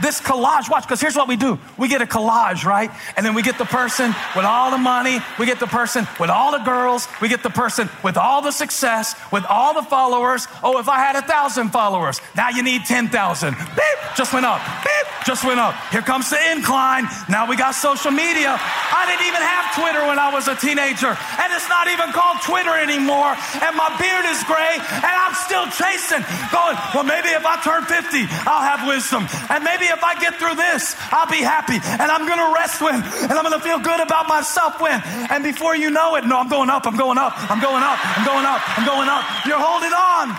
[0.00, 1.58] this collage, watch, because here's what we do.
[1.76, 2.90] We get a collage, right?
[3.16, 6.30] And then we get the person with all the money, we get the person with
[6.30, 10.46] all the girls, we get the person with all the success, with all the followers.
[10.62, 13.10] Oh, if I had a thousand followers, now you need 10,000.
[13.54, 14.60] Beep, just went up.
[14.82, 15.74] Beep, just went up.
[15.90, 17.06] Here comes the incline.
[17.28, 18.56] Now we got social media.
[18.58, 22.42] I didn't even have Twitter when I was a teenager, and it's not even called
[22.42, 23.36] Twitter anymore.
[23.62, 27.84] And my beard is gray, and I'm still chasing, going, well, maybe if I turn
[27.84, 29.28] 50, I'll have wisdom.
[29.48, 31.76] And maybe if I get through this, I'll be happy.
[31.76, 35.00] And I'm going to rest when, and I'm going to feel good about myself when.
[35.28, 37.98] And before you know it, no, I'm going up, I'm going up, I'm going up,
[38.00, 39.22] I'm going up, I'm going up.
[39.44, 40.32] You're holding on.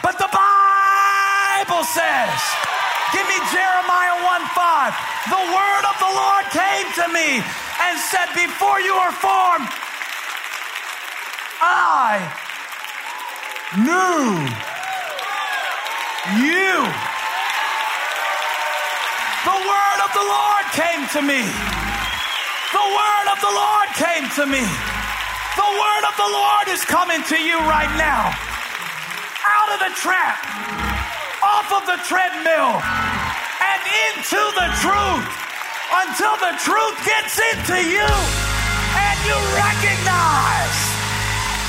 [0.00, 2.38] But the Bible says,
[3.12, 5.34] Give me Jeremiah 1 5.
[5.34, 9.66] The word of the Lord came to me and said, Before you were formed,
[11.60, 12.22] I
[13.76, 14.46] knew
[16.38, 17.09] you.
[19.40, 21.40] The word of the Lord came to me.
[22.76, 24.60] The word of the Lord came to me.
[25.56, 28.36] The word of the Lord is coming to you right now.
[29.40, 30.36] Out of the trap
[31.40, 32.84] off of the treadmill
[33.64, 33.80] and
[34.12, 35.24] into the truth
[36.04, 38.08] until the truth gets into you
[38.92, 40.76] and you recognize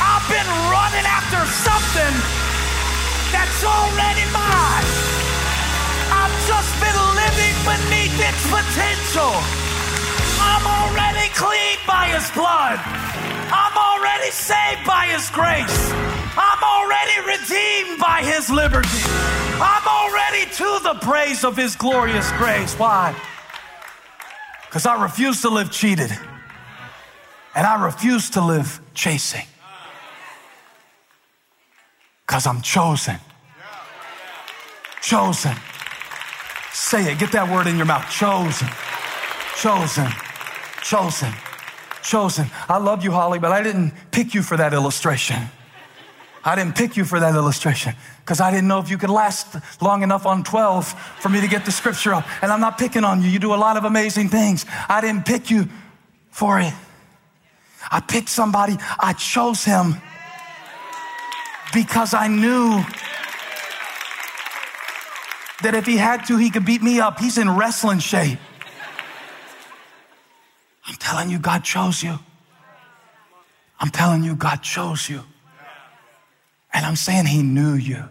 [0.03, 2.13] I've been running after something
[3.31, 4.87] that's already mine.
[6.11, 7.10] I've just been
[7.63, 9.33] beneath its potential.
[10.41, 12.79] I'm already clean by His blood.
[13.53, 15.91] I'm already saved by His grace.
[16.37, 18.89] I'm already redeemed by His liberty.
[19.61, 22.73] I'm already to the praise of His glorious grace.
[22.75, 23.15] Why?
[24.65, 26.11] Because I refuse to live cheated
[27.53, 29.45] and I refuse to live chasing.
[32.25, 33.17] Because I'm chosen.
[35.01, 35.55] Chosen.
[36.73, 38.09] Say it, get that word in your mouth.
[38.09, 38.67] Chosen.
[39.57, 40.07] Chosen.
[40.83, 41.33] Chosen.
[42.03, 42.47] Chosen.
[42.67, 45.37] I love you, Holly, but I didn't pick you for that illustration.
[46.43, 49.55] I didn't pick you for that illustration because I didn't know if you could last
[49.81, 50.87] long enough on 12
[51.19, 52.27] for me to get the scripture up.
[52.41, 53.29] And I'm not picking on you.
[53.29, 54.65] You do a lot of amazing things.
[54.89, 55.69] I didn't pick you
[56.31, 56.73] for it.
[57.91, 59.95] I picked somebody, I chose him
[61.73, 62.83] because I knew
[65.63, 67.19] that if he had to, he could beat me up.
[67.19, 68.39] He's in wrestling shape.
[70.87, 72.19] I'm telling you, God chose you.
[73.79, 75.23] I'm telling you, God chose you.
[76.73, 78.03] And I'm saying he knew you.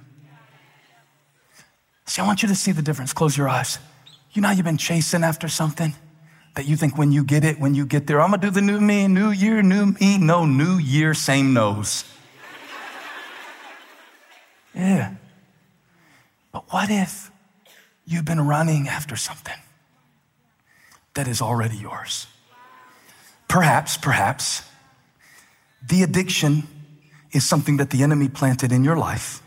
[2.07, 3.13] See, I want you to see the difference.
[3.13, 3.79] Close your eyes.
[4.33, 5.95] You know, you've been chasing after something
[6.55, 8.61] that you think when you get it, when you get there, I'm gonna do the
[8.61, 10.19] new me, new year, new me.
[10.19, 12.05] No, new year, same nose.
[14.75, 15.15] Yeah.
[16.53, 17.30] But what if
[18.11, 19.59] you've been running after something
[21.15, 22.27] that is already yours?
[23.49, 24.63] Perhaps, perhaps,
[25.87, 26.65] the addiction
[27.33, 29.43] is something that the enemy planted in your life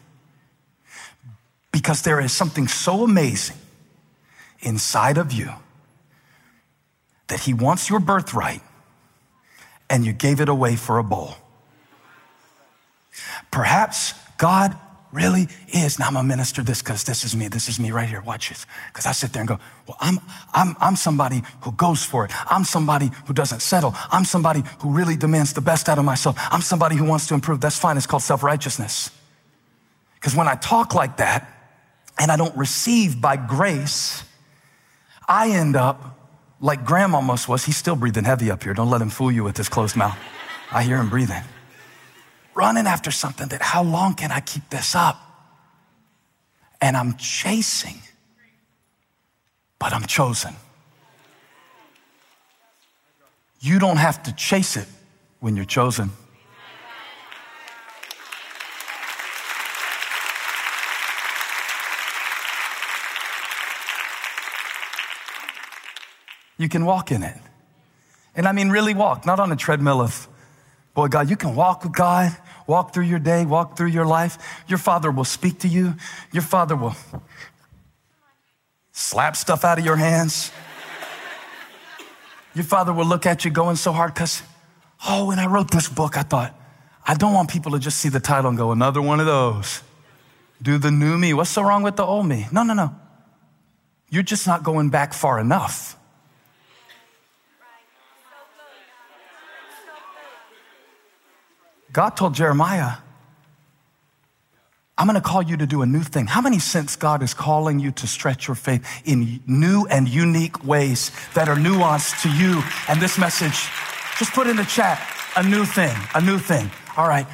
[1.72, 3.58] because there is something so amazing
[4.62, 5.50] inside of you
[7.28, 8.62] that he wants your birthright
[9.90, 11.36] and you gave it away for a bowl.
[13.52, 14.78] Perhaps God
[15.14, 16.00] really is.
[16.00, 17.48] Now I'm a minister this because this is me.
[17.48, 18.22] This is me right here.
[18.22, 18.66] Watch this.
[18.88, 20.20] Because I sit there and go, well, I'm,
[20.54, 22.32] I'm, I'm somebody who goes for it.
[22.52, 23.94] I'm somebody who doesn't settle.
[24.12, 26.36] I'm somebody who really demands the best out of myself.
[26.52, 27.62] I'm somebody who wants to improve.
[27.62, 27.96] That's fine.
[27.96, 29.12] It's called self-righteousness.
[30.16, 31.48] Because when I talk like that
[32.20, 34.24] and I don't receive by grace,
[35.28, 36.20] I end up
[36.60, 37.66] like Graham almost was.
[37.66, 38.74] He's still breathing heavy up here.
[38.74, 40.18] Don't let him fool you with his closed mouth.
[40.72, 41.44] I hear him breathing
[42.56, 45.20] running after something that how long can I keep this up?
[46.82, 48.00] And I'm chasing,
[49.80, 50.56] but I'm chosen.
[53.60, 54.88] You don't have to chase it
[55.40, 56.12] when you're chosen.
[66.58, 67.38] You can walk in it.
[68.36, 70.28] And I mean, really walk, not on a treadmill of,
[70.94, 72.36] boy, God, you can walk with God
[72.68, 74.38] walk through your day, walk through your life,
[74.68, 75.96] your father will speak to you.
[76.32, 76.96] Your father will
[78.92, 80.52] slap stuff out of your hands.
[82.56, 84.44] Your father will look at you going so hard because,
[85.08, 86.56] oh, when I wrote this book, I thought,
[87.06, 89.82] I don't want people to just see the title and go, another one of those.
[90.62, 91.34] Do the new me.
[91.34, 92.48] What's so wrong with the old me?
[92.52, 92.96] No, no, no.
[94.10, 95.98] You're just not going back far enough.
[101.94, 102.98] God told Jeremiah,
[104.98, 106.28] I'm going to call you to do a new thing.
[106.28, 110.66] How many sense God is calling you to stretch your faith in new and unique
[110.66, 112.62] ways that are nuanced to you?
[112.90, 113.70] And this message,
[114.20, 115.02] just put in the chat,
[115.36, 116.70] a new thing, a new thing.
[116.98, 117.28] All right.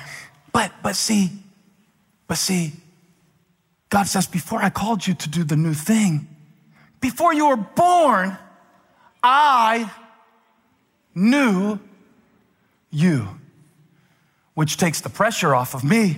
[0.53, 1.31] But, but see,
[2.27, 2.73] but see,
[3.89, 6.27] God says, before I called you to do the new thing,
[7.01, 8.37] Before you were born,
[9.23, 9.91] I
[11.15, 11.79] knew
[12.91, 13.38] you,
[14.53, 16.17] which takes the pressure off of me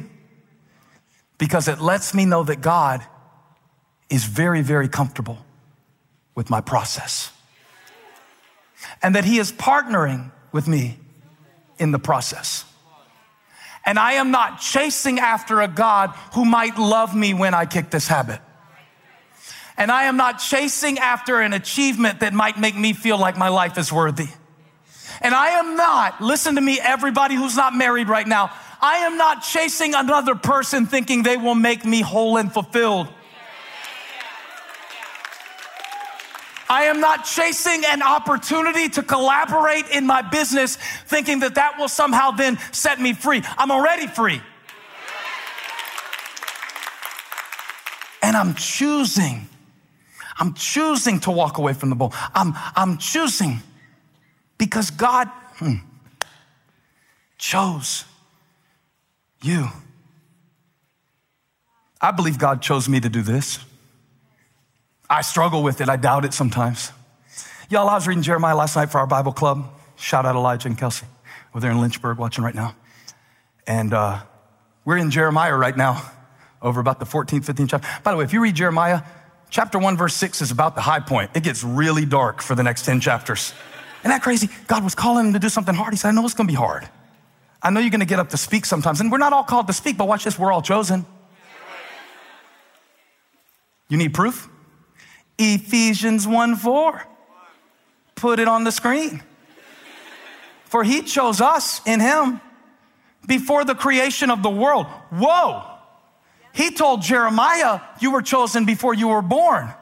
[1.37, 3.03] because it lets me know that God
[4.09, 5.39] is very, very comfortable
[6.35, 7.31] with my process
[9.01, 10.99] and that He is partnering with me
[11.77, 12.65] in the process.
[13.85, 17.89] And I am not chasing after a God who might love me when I kick
[17.89, 18.39] this habit.
[19.77, 23.49] And I am not chasing after an achievement that might make me feel like my
[23.49, 24.27] life is worthy.
[25.19, 28.51] And I am not, listen to me, everybody who's not married right now,
[28.81, 33.07] I am not chasing another person thinking they will make me whole and fulfilled.
[36.71, 41.89] I am not chasing an opportunity to collaborate in my business thinking that that will
[41.89, 43.43] somehow then set me free.
[43.57, 44.41] I'm already free.
[48.23, 49.49] And I'm choosing,
[50.39, 52.13] I'm choosing to walk away from the bowl.
[52.33, 53.59] I'm, I'm choosing
[54.61, 55.77] because God hmm,
[57.39, 58.05] chose
[59.41, 59.69] you.
[61.99, 63.57] I believe God chose me to do this.
[65.09, 65.89] I struggle with it.
[65.89, 66.91] I doubt it sometimes.
[67.71, 69.67] Y'all, I was reading Jeremiah last night for our Bible club.
[69.95, 71.07] Shout out Elijah and Kelsey.
[71.55, 72.75] We're there in Lynchburg watching right now.
[73.65, 74.21] And uh,
[74.85, 76.07] we're in Jeremiah right now,
[76.61, 77.87] over about the 14th, 15th chapter.
[78.03, 79.01] By the way, if you read Jeremiah,
[79.49, 81.31] chapter 1, verse 6 is about the high point.
[81.33, 83.55] It gets really dark for the next 10 chapters.
[84.01, 84.49] Isn't that crazy?
[84.67, 85.93] God was calling him to do something hard.
[85.93, 86.87] He said, I know it's going to be hard.
[87.61, 88.99] I know you're going to get up to speak sometimes.
[88.99, 91.05] And we're not all called to speak, but watch this, we're all chosen.
[93.89, 94.49] You need proof?
[95.37, 97.07] Ephesians 1 4.
[98.15, 99.21] Put it on the screen.
[100.65, 102.39] For he chose us in him
[103.27, 104.85] before the creation of the world.
[105.09, 105.63] Whoa.
[106.53, 109.73] He told Jeremiah, You were chosen before you were born.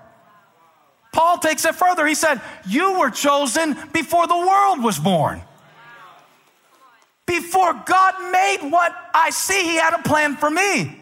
[1.11, 2.05] Paul takes it further.
[2.05, 5.41] He said, You were chosen before the world was born.
[7.25, 10.99] Before God made what I see, He had a plan for me.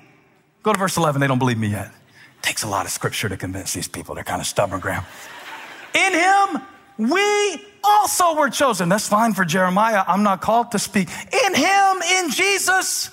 [0.64, 1.22] Go to verse 11.
[1.22, 1.88] They don't believe me yet.
[1.88, 4.16] It Takes a lot of scripture to convince these people.
[4.16, 5.06] They're kind of stubborn, Graham.
[5.94, 6.62] In him,
[6.98, 8.90] we also were chosen.
[8.90, 10.04] That's fine for Jeremiah.
[10.08, 11.10] I'm not called to speak.
[11.46, 13.10] In him, in Jesus,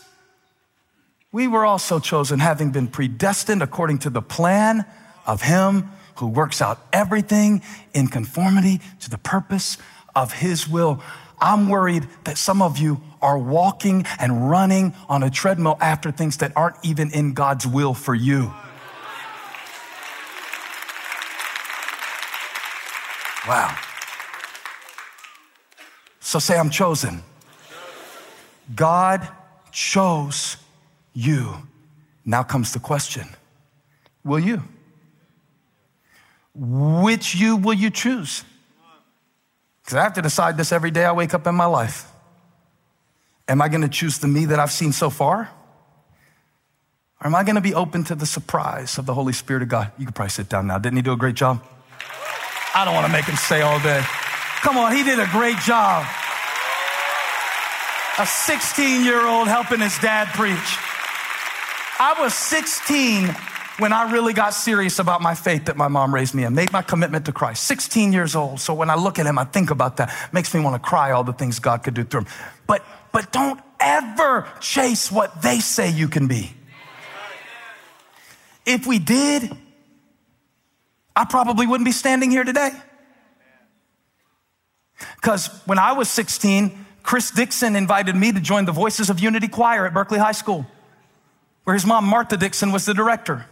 [1.33, 4.85] we were also chosen, having been predestined according to the plan
[5.27, 7.63] of him who works out everything
[7.93, 9.79] in conformity to the purpose
[10.15, 11.03] of his will.
[11.41, 16.39] I'm worried that some of you are walking and running on a treadmill after things
[16.39, 18.53] that aren't even in God's will for you.
[23.47, 23.77] Wow.
[26.21, 27.23] So say, I'm chosen.
[28.75, 29.29] God
[29.71, 30.57] chose
[31.13, 31.55] you.
[32.25, 33.29] Now comes the question
[34.25, 34.63] Will you?
[36.55, 38.45] Which you will you choose?
[39.83, 42.11] Because I have to decide this every day I wake up in my life.
[43.49, 45.51] Am I going to choose the me that I've seen so far?
[47.21, 49.69] Or am I going to be open to the surprise of the Holy Spirit of
[49.69, 49.93] God?
[49.99, 50.79] You could probably sit down now.
[50.79, 51.63] Didn't he do a great job?
[52.75, 54.03] I don't want to make him stay all day.
[54.63, 56.07] Come on, he did a great job.
[58.19, 60.79] A 16 year old helping his dad preach.
[61.99, 63.35] I was 16
[63.79, 66.73] when I really got serious about my faith that my mom raised me in, made
[66.73, 67.65] my commitment to Christ.
[67.65, 68.61] 16 years old.
[68.61, 70.15] So when I look at him, I think about that.
[70.33, 72.29] Makes me want to cry all the things God could do through him.
[72.67, 76.53] But, but don't ever chase what they say you can be.
[78.65, 79.51] If we did,
[81.17, 82.71] I probably wouldn't be standing here today.
[85.17, 89.49] Because when I was 16, Chris Dixon invited me to join the Voices of Unity
[89.49, 90.65] Choir at Berkeley High School,
[91.65, 93.47] where his mom, Martha Dixon, was the director.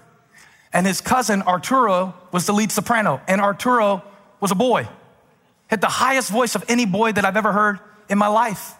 [0.72, 3.20] And his cousin, Arturo, was the lead soprano.
[3.28, 4.02] And Arturo
[4.40, 4.88] was a boy,
[5.66, 8.74] had the highest voice of any boy that I've ever heard in my life.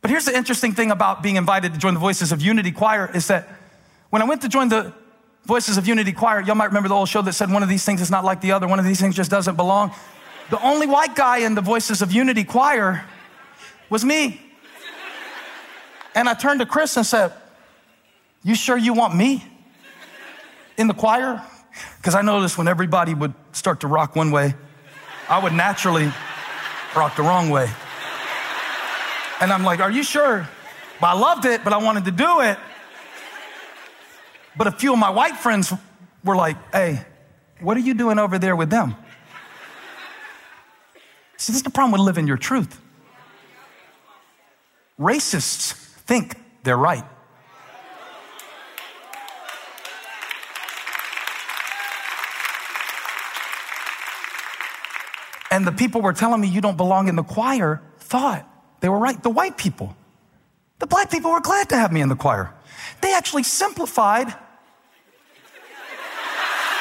[0.00, 3.10] But here's the interesting thing about being invited to join the Voices of Unity Choir
[3.12, 3.48] is that
[4.10, 4.92] when I went to join the
[5.44, 7.84] Voices of Unity Choir, y'all might remember the old show that said one of these
[7.84, 9.92] things is not like the other, one of these things just doesn't belong.
[10.50, 13.04] The only white guy in the Voices of Unity Choir
[13.90, 14.40] was me.
[16.14, 17.32] And I turned to Chris and said,
[18.44, 19.44] You sure you want me
[20.76, 21.42] in the choir?
[21.98, 24.54] Because I noticed when everybody would start to rock one way,
[25.28, 26.10] I would naturally
[26.94, 27.68] rock the wrong way.
[29.40, 30.48] And I'm like, Are you sure?
[31.00, 32.58] But I loved it, but I wanted to do it.
[34.56, 35.72] But a few of my white friends
[36.24, 37.04] were like, hey,
[37.60, 38.96] what are you doing over there with them?
[41.36, 42.80] See, this is the problem with living your truth.
[44.98, 47.04] Racists think they're right.
[55.56, 58.46] And the people were telling me you don't belong in the choir thought
[58.80, 59.20] they were right.
[59.22, 59.96] The white people.
[60.80, 62.52] The black people were glad to have me in the choir.
[63.00, 64.26] They actually simplified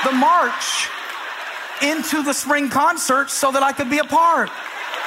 [0.03, 0.89] the march
[1.81, 4.49] into the spring concert so that I could be a part.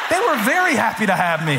[0.08, 1.58] They were very happy to have me.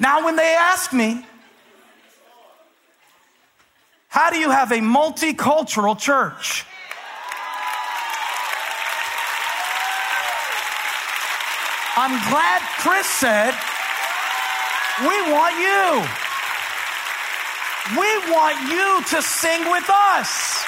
[0.00, 1.24] Now, when they ask me,
[4.12, 6.66] how do you have a multicultural church?
[11.96, 13.54] I'm glad Chris said,
[15.00, 16.04] We want you.
[17.96, 20.62] We want you to sing with us.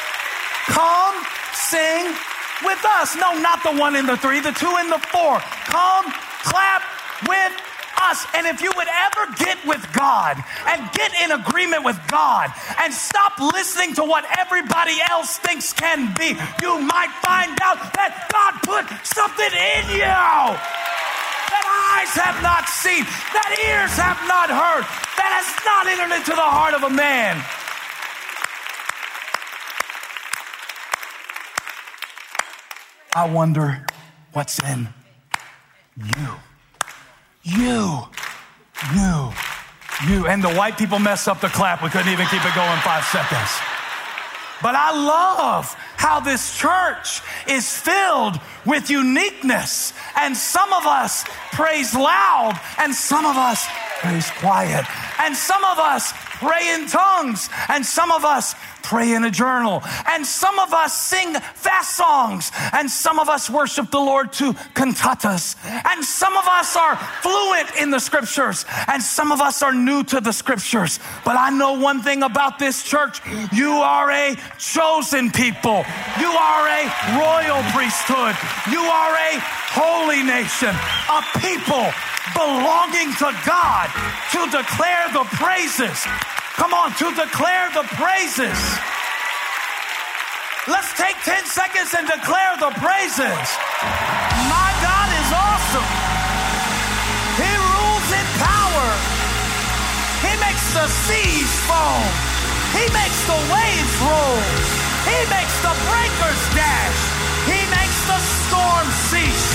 [0.72, 1.14] Come
[1.52, 2.16] sing
[2.64, 3.14] with us.
[3.14, 5.38] No, not the one in the three, the two in the four.
[5.68, 6.06] Come
[6.44, 6.82] clap
[7.28, 7.52] with
[8.10, 8.26] us.
[8.34, 10.36] And if you would ever get with God
[10.68, 12.50] and get in agreement with God
[12.80, 18.28] and stop listening to what everybody else thinks can be, you might find out that
[18.30, 20.14] God put something in you
[21.54, 24.84] that eyes have not seen, that ears have not heard,
[25.16, 27.42] that has not entered into the heart of a man.
[33.16, 33.86] I wonder
[34.32, 34.88] what's in
[35.96, 36.28] you.
[37.44, 38.00] You,
[38.94, 39.32] you,
[40.08, 40.26] you.
[40.26, 41.82] And the white people messed up the clap.
[41.82, 43.50] We couldn't even keep it going five seconds.
[44.62, 49.92] But I love how this church is filled with uniqueness.
[50.16, 53.66] And some of us praise loud, and some of us
[54.00, 54.86] praise quiet,
[55.20, 58.54] and some of us pray in tongues, and some of us
[58.84, 59.82] pray in a journal.
[60.06, 64.52] And some of us sing fast songs, and some of us worship the Lord to
[64.76, 65.56] cantatas.
[65.64, 70.04] And some of us are fluent in the scriptures, and some of us are new
[70.04, 71.00] to the scriptures.
[71.24, 73.20] But I know one thing about this church
[73.52, 75.82] you are a chosen people,
[76.20, 76.82] you are a
[77.18, 78.36] royal priesthood,
[78.70, 79.32] you are a
[79.72, 80.70] holy nation,
[81.08, 81.88] a people
[82.36, 83.88] belonging to God
[84.32, 86.06] to declare the praises
[86.54, 88.60] Come on, to declare the praises.
[90.70, 93.46] Let's take 10 seconds and declare the praises.
[94.46, 95.90] My God is awesome.
[97.42, 98.86] He rules in power.
[100.22, 102.06] He makes the seas foam.
[102.70, 104.38] He makes the waves roll.
[105.10, 107.00] He makes the breakers dash.
[107.50, 109.50] He makes the storm cease.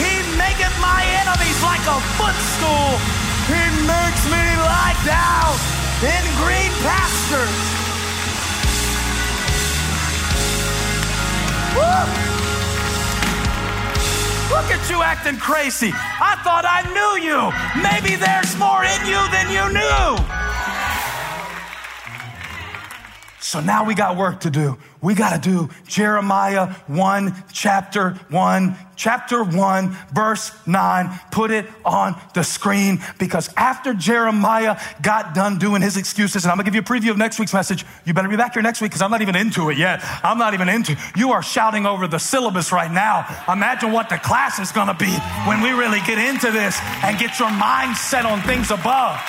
[0.00, 2.96] He maketh my enemies like a footstool.
[3.52, 7.58] He makes me lie down in green pastures.
[11.74, 12.28] Woo!
[14.54, 15.92] Look at you acting crazy.
[15.92, 17.50] I thought I knew you.
[17.82, 20.38] Maybe there's more in you than you knew.
[23.40, 24.78] So now we got work to do.
[25.00, 31.20] We got to do Jeremiah 1, chapter 1, chapter 1, verse 9.
[31.30, 36.56] Put it on the screen because after Jeremiah got done doing his excuses, and I'm
[36.56, 37.86] going to give you a preview of next week's message.
[38.04, 40.00] You better be back here next week because I'm not even into it yet.
[40.24, 40.96] I'm not even into.
[41.16, 43.24] You are shouting over the syllabus right now.
[43.50, 45.12] Imagine what the class is going to be
[45.46, 49.20] when we really get into this and get your mind set on things above.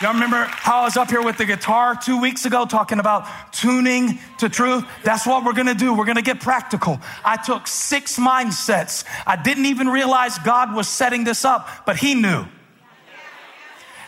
[0.00, 3.26] Y'all remember how I was up here with the guitar two weeks ago talking about
[3.52, 4.84] tuning to truth?
[5.02, 5.92] That's what we're gonna do.
[5.92, 7.00] We're gonna get practical.
[7.24, 9.02] I took six mindsets.
[9.26, 12.44] I didn't even realize God was setting this up, but He knew.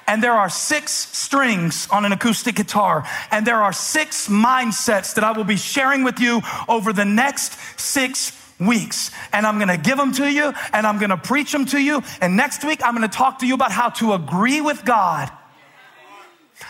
[0.06, 5.24] And there are six strings on an acoustic guitar, and there are six mindsets that
[5.24, 8.30] I will be sharing with you over the next six
[8.60, 9.10] weeks.
[9.32, 12.04] And I'm gonna give them to you, and I'm gonna preach them to you.
[12.20, 15.32] And next week, I'm gonna talk to you about how to agree with God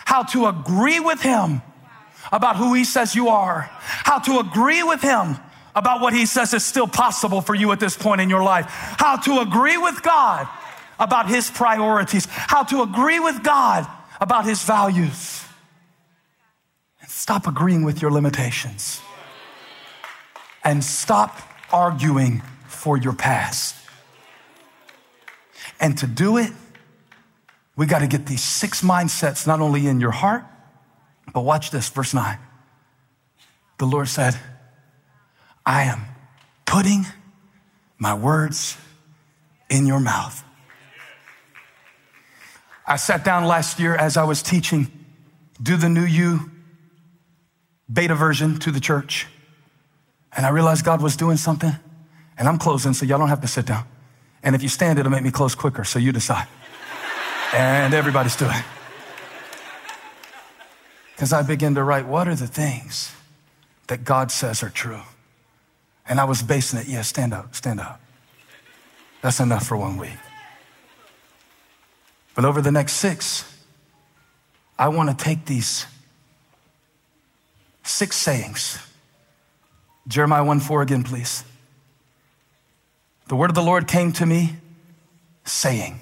[0.05, 1.61] how to agree with Him
[2.31, 5.37] about who He says you are, how to agree with Him
[5.75, 8.65] about what He says is still possible for you at this point in your life,
[8.69, 10.47] how to agree with God
[10.99, 13.87] about His priorities, how to agree with God
[14.19, 15.43] about His values.
[17.01, 19.01] And stop agreeing with your limitations.
[20.63, 21.41] And stop
[21.73, 23.75] arguing for your past.
[25.79, 26.51] And to do it,
[27.75, 30.43] we got to get these six mindsets not only in your heart,
[31.33, 32.37] but watch this, verse 9.
[33.79, 34.37] The Lord said,
[35.65, 36.01] I am
[36.65, 37.05] putting
[37.97, 38.77] my words
[39.69, 40.43] in your mouth.
[42.85, 44.91] I sat down last year as I was teaching,
[45.61, 46.51] do the new you
[47.91, 49.27] beta version to the church.
[50.35, 51.73] And I realized God was doing something.
[52.37, 53.85] And I'm closing, so y'all don't have to sit down.
[54.43, 56.47] And if you stand, it'll make me close quicker, so you decide.
[57.53, 58.53] And everybody stood.
[61.13, 63.11] Because I began to write, what are the things
[63.91, 65.01] that God says are true.
[66.07, 67.99] And I was basing it, yeah, stand up, stand up.
[69.21, 70.17] That's enough for one week.
[72.33, 73.43] But over the next six,
[74.79, 75.85] I want to take these
[77.83, 78.79] six sayings.
[80.07, 81.43] Jeremiah 1 4 again, please.
[83.27, 84.55] The word of the Lord came to me
[85.43, 85.99] saying,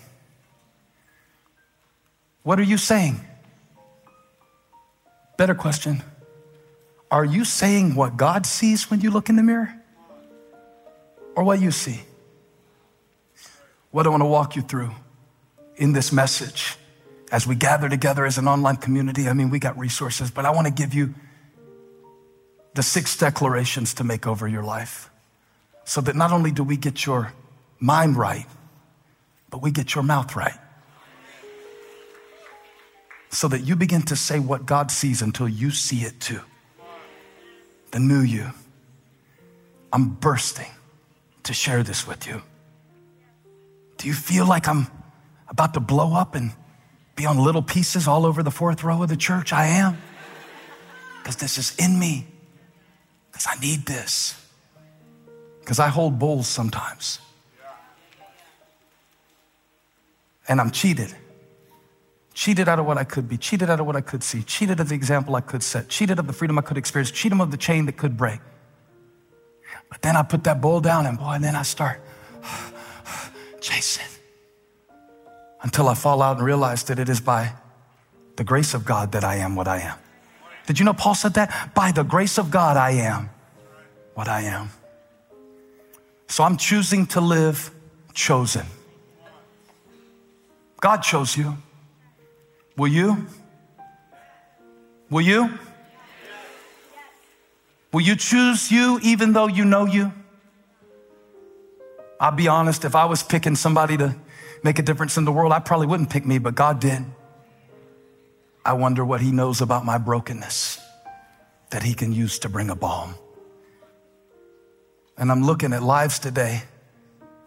[2.44, 3.20] What are you saying?
[5.38, 6.04] Better question
[7.12, 9.74] Are you saying what God sees when you look in the mirror?
[11.36, 12.02] Or what you see?
[13.92, 14.92] What I want to walk you through
[15.78, 16.76] in this message
[17.32, 19.28] as we gather together as an online community.
[19.30, 21.14] I mean, we got resources, but I want to give you
[22.74, 25.10] the six declarations to make over your life
[25.86, 27.34] so that not only do we get your
[27.80, 28.46] mind right,
[29.50, 30.58] but we get your mouth right.
[33.30, 36.42] So that you begin to say what God sees until you see it too.
[37.92, 38.52] The new you.
[39.92, 40.72] I'm bursting
[41.44, 42.42] to share this with you.
[43.98, 44.88] Do you feel like I'm
[45.48, 46.52] about to blow up and
[47.16, 49.52] be on little pieces all over the fourth row of the church?
[49.52, 49.98] I am.
[51.18, 52.28] Because this is in me.
[53.32, 54.36] Because I need this.
[55.60, 57.20] Because I hold bulls sometimes.
[60.48, 61.16] And I'm cheated.
[62.40, 64.80] Cheated out of what I could be, cheated out of what I could see, cheated
[64.80, 67.52] of the example I could set, cheated of the freedom I could experience, cheated of
[67.52, 68.40] the chain that could break.
[69.90, 72.00] But then I put that bowl down, and boy, and then I start
[73.60, 74.06] chasing
[75.64, 77.52] until I fall out and realize that it is by
[78.38, 79.98] the grace of God that I am what I am.
[80.66, 81.74] Did you know Paul said that?
[81.76, 83.30] By the grace of God, I am
[84.14, 84.70] what I am.
[86.30, 87.70] So I'm choosing to live
[88.14, 88.66] chosen.
[90.80, 91.58] God chose you.
[92.80, 93.28] Will you?
[95.10, 95.60] Will you?
[97.92, 100.14] Will you choose you even though you know you?
[102.22, 104.16] I'll be honest, if I was picking somebody to
[104.64, 107.04] make a difference in the world, I probably wouldn't pick me, but God did.
[108.64, 110.80] I wonder what He knows about my brokenness
[111.72, 113.14] that He can use to bring a balm.
[115.18, 116.64] And I'm looking at lives today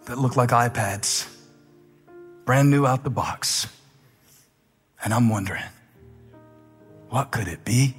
[0.04, 1.26] that look like iPads,
[2.44, 3.66] brand new out the box.
[5.04, 5.64] And I'm wondering,
[7.08, 7.94] what could it be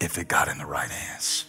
[0.00, 1.46] if it got in the right hands?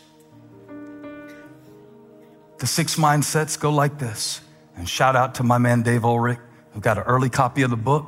[2.60, 4.42] The six mindsets go like this.
[4.76, 6.40] And shout out to my man Dave Ulrich,
[6.72, 8.08] who got an early copy of the book.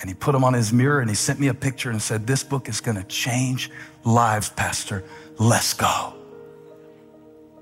[0.00, 2.26] And he put them on his mirror and he sent me a picture and said,
[2.26, 3.70] This book is going to change
[4.02, 5.04] lives, Pastor.
[5.38, 6.14] Let's go.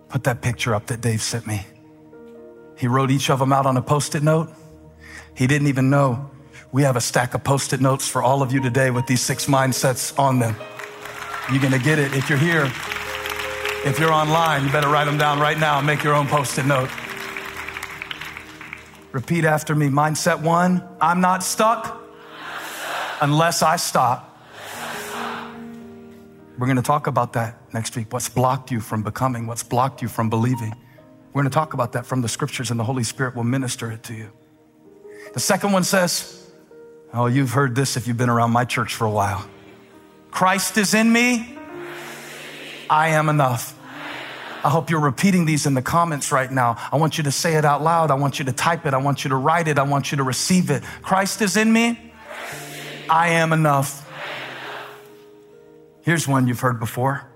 [0.08, 1.66] Put that picture up that Dave sent me.
[2.78, 4.48] He wrote each of them out on a post it note.
[5.34, 6.30] He didn't even know
[6.72, 9.20] we have a stack of post it notes for all of you today with these
[9.20, 10.54] six mindsets on them.
[11.50, 12.70] You're going to get it if you're here.
[13.84, 16.58] If you're online, you better write them down right now and make your own post
[16.58, 16.90] it note.
[19.12, 19.88] Repeat after me.
[19.88, 23.22] Mindset one I'm not stuck, I'm not stuck.
[23.22, 24.26] Unless, I unless I stop.
[26.58, 28.12] We're going to talk about that next week.
[28.12, 29.46] What's blocked you from becoming?
[29.46, 30.74] What's blocked you from believing?
[31.32, 33.90] We're going to talk about that from the scriptures, and the Holy Spirit will minister
[33.90, 34.30] it to you.
[35.32, 36.39] The second one says,
[37.12, 39.44] Oh, you've heard this if you've been around my church for a while.
[40.30, 41.56] Christ is in me.
[42.88, 43.76] I am enough.
[44.62, 46.76] I hope you're repeating these in the comments right now.
[46.92, 48.10] I want you to say it out loud.
[48.10, 48.94] I want you to type it.
[48.94, 49.78] I want you to write it.
[49.78, 50.82] I want you to receive it.
[51.02, 51.98] Christ is in me.
[53.08, 54.06] I am enough.
[56.02, 57.26] Here's one you've heard before.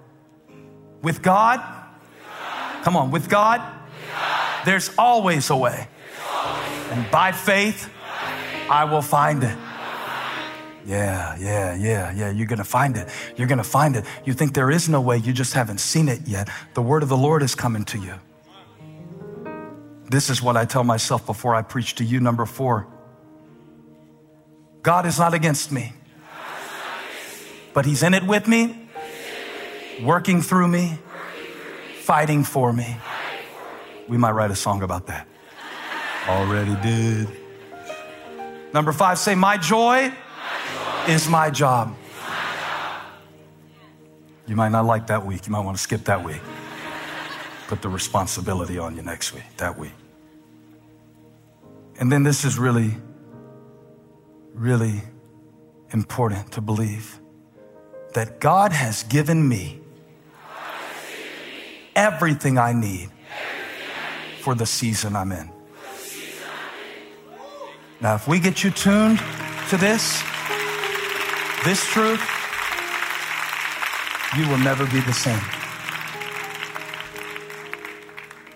[1.03, 1.61] With God,
[2.83, 3.61] come on, with God,
[4.65, 5.89] there's always a way.
[6.91, 7.91] And by faith,
[8.75, 9.57] I will find it.
[10.85, 12.31] Yeah, yeah, yeah, yeah.
[12.31, 13.09] You're going to find it.
[13.37, 14.05] You're going to find it.
[14.25, 16.49] You think there is no way, you just haven't seen it yet.
[16.75, 18.15] The word of the Lord is coming to you.
[20.11, 22.19] This is what I tell myself before I preach to you.
[22.19, 22.89] Number four
[24.83, 25.93] God is not against me,
[27.75, 28.89] but He's in it with me,
[30.03, 30.99] working through me,
[32.01, 32.97] fighting for me.
[34.09, 35.29] We might write a song about that.
[36.29, 37.44] Already did.
[38.75, 40.13] Number five, say, My joy
[41.07, 41.97] is my job.
[44.49, 45.47] You might not like that week.
[45.47, 46.43] You might want to skip that week.
[47.69, 49.93] Put the responsibility on you next week, that week.
[52.01, 52.97] And then this is really,
[54.53, 55.03] really
[55.91, 57.21] important to believe
[58.15, 59.81] that God has given me
[61.95, 63.09] everything I need
[64.41, 65.54] for the season I'm in.
[68.01, 69.19] Now, if we get you tuned
[69.71, 70.23] to this,
[71.65, 72.21] this truth,
[74.37, 75.41] you will never be the same.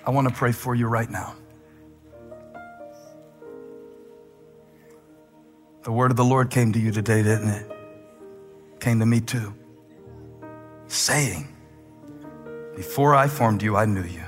[0.05, 1.34] I want to pray for you right now.
[5.84, 7.70] The word of the Lord came to you today, didn't it?
[8.80, 9.55] Came to me too.
[10.89, 11.49] Saying,
[12.74, 14.24] Before I formed you, I knew you.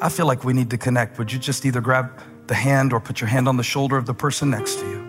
[0.00, 1.18] I feel like we need to connect.
[1.18, 4.06] Would you just either grab the hand or put your hand on the shoulder of
[4.06, 5.06] the person next to you?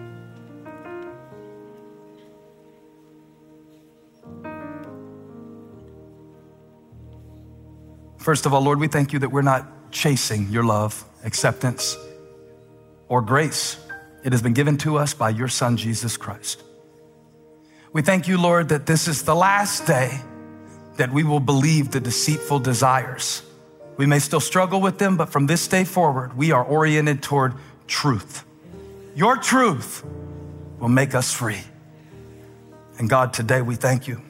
[8.17, 11.95] First of all, Lord, we thank you that we're not chasing your love, acceptance,
[13.07, 13.77] or grace.
[14.25, 16.61] It has been given to us by your Son, Jesus Christ.
[17.93, 20.19] We thank you, Lord, that this is the last day
[20.97, 23.43] that we will believe the deceitful desires.
[23.97, 27.55] We may still struggle with them, but from this day forward, we are oriented toward
[27.87, 28.45] truth.
[29.15, 30.05] Your truth
[30.79, 31.61] will make us free.
[32.99, 34.21] And God, today we thank you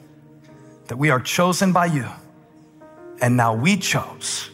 [0.86, 2.06] that we are chosen by you.
[3.20, 4.48] And now we chose,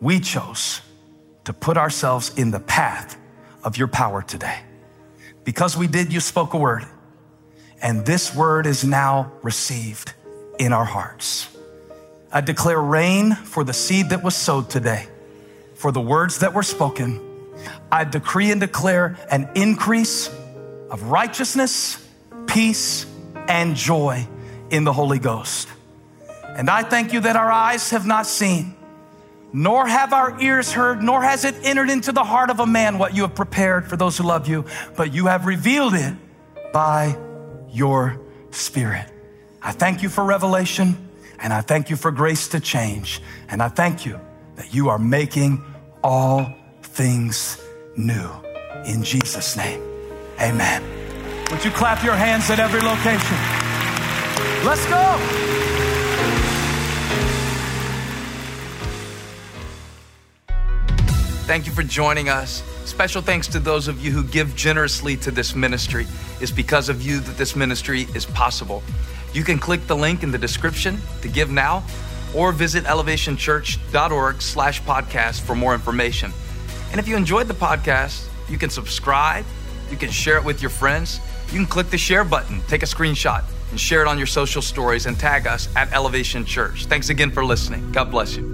[0.00, 0.80] we chose
[1.44, 3.18] to put ourselves in the path
[3.62, 4.60] of your power today.
[5.44, 6.86] Because we did, you spoke a word.
[7.82, 10.14] And this word is now received
[10.58, 11.53] in our hearts.
[12.34, 15.06] I declare rain for the seed that was sowed today,
[15.76, 17.20] for the words that were spoken.
[17.92, 20.28] I decree and declare an increase
[20.90, 22.04] of righteousness,
[22.48, 23.06] peace,
[23.46, 24.26] and joy
[24.70, 25.68] in the Holy Ghost.
[26.44, 28.74] And I thank you that our eyes have not seen,
[29.52, 32.98] nor have our ears heard, nor has it entered into the heart of a man
[32.98, 34.64] what you have prepared for those who love you,
[34.96, 36.14] but you have revealed it
[36.72, 37.16] by
[37.70, 38.20] your
[38.50, 39.06] Spirit.
[39.62, 41.08] I thank you for revelation,
[41.40, 44.20] and I thank you for grace to change, and I thank you
[44.56, 45.62] that you are making
[46.02, 47.60] all things
[47.96, 48.28] new.
[48.86, 49.80] In Jesus' name,
[50.40, 50.82] amen.
[51.50, 53.36] Would you clap your hands at every location?
[54.64, 55.54] Let's go.
[61.46, 62.62] Thank you for joining us.
[62.84, 66.06] Special thanks to those of you who give generously to this ministry.
[66.40, 68.82] It's because of you that this ministry is possible.
[69.32, 71.82] You can click the link in the description to give now
[72.34, 76.32] or visit elevationchurch.org slash podcast for more information.
[76.90, 79.44] And if you enjoyed the podcast, you can subscribe,
[79.90, 82.86] you can share it with your friends, you can click the share button, take a
[82.86, 86.86] screenshot, and share it on your social stories and tag us at Elevation Church.
[86.86, 87.90] Thanks again for listening.
[87.92, 88.53] God bless you.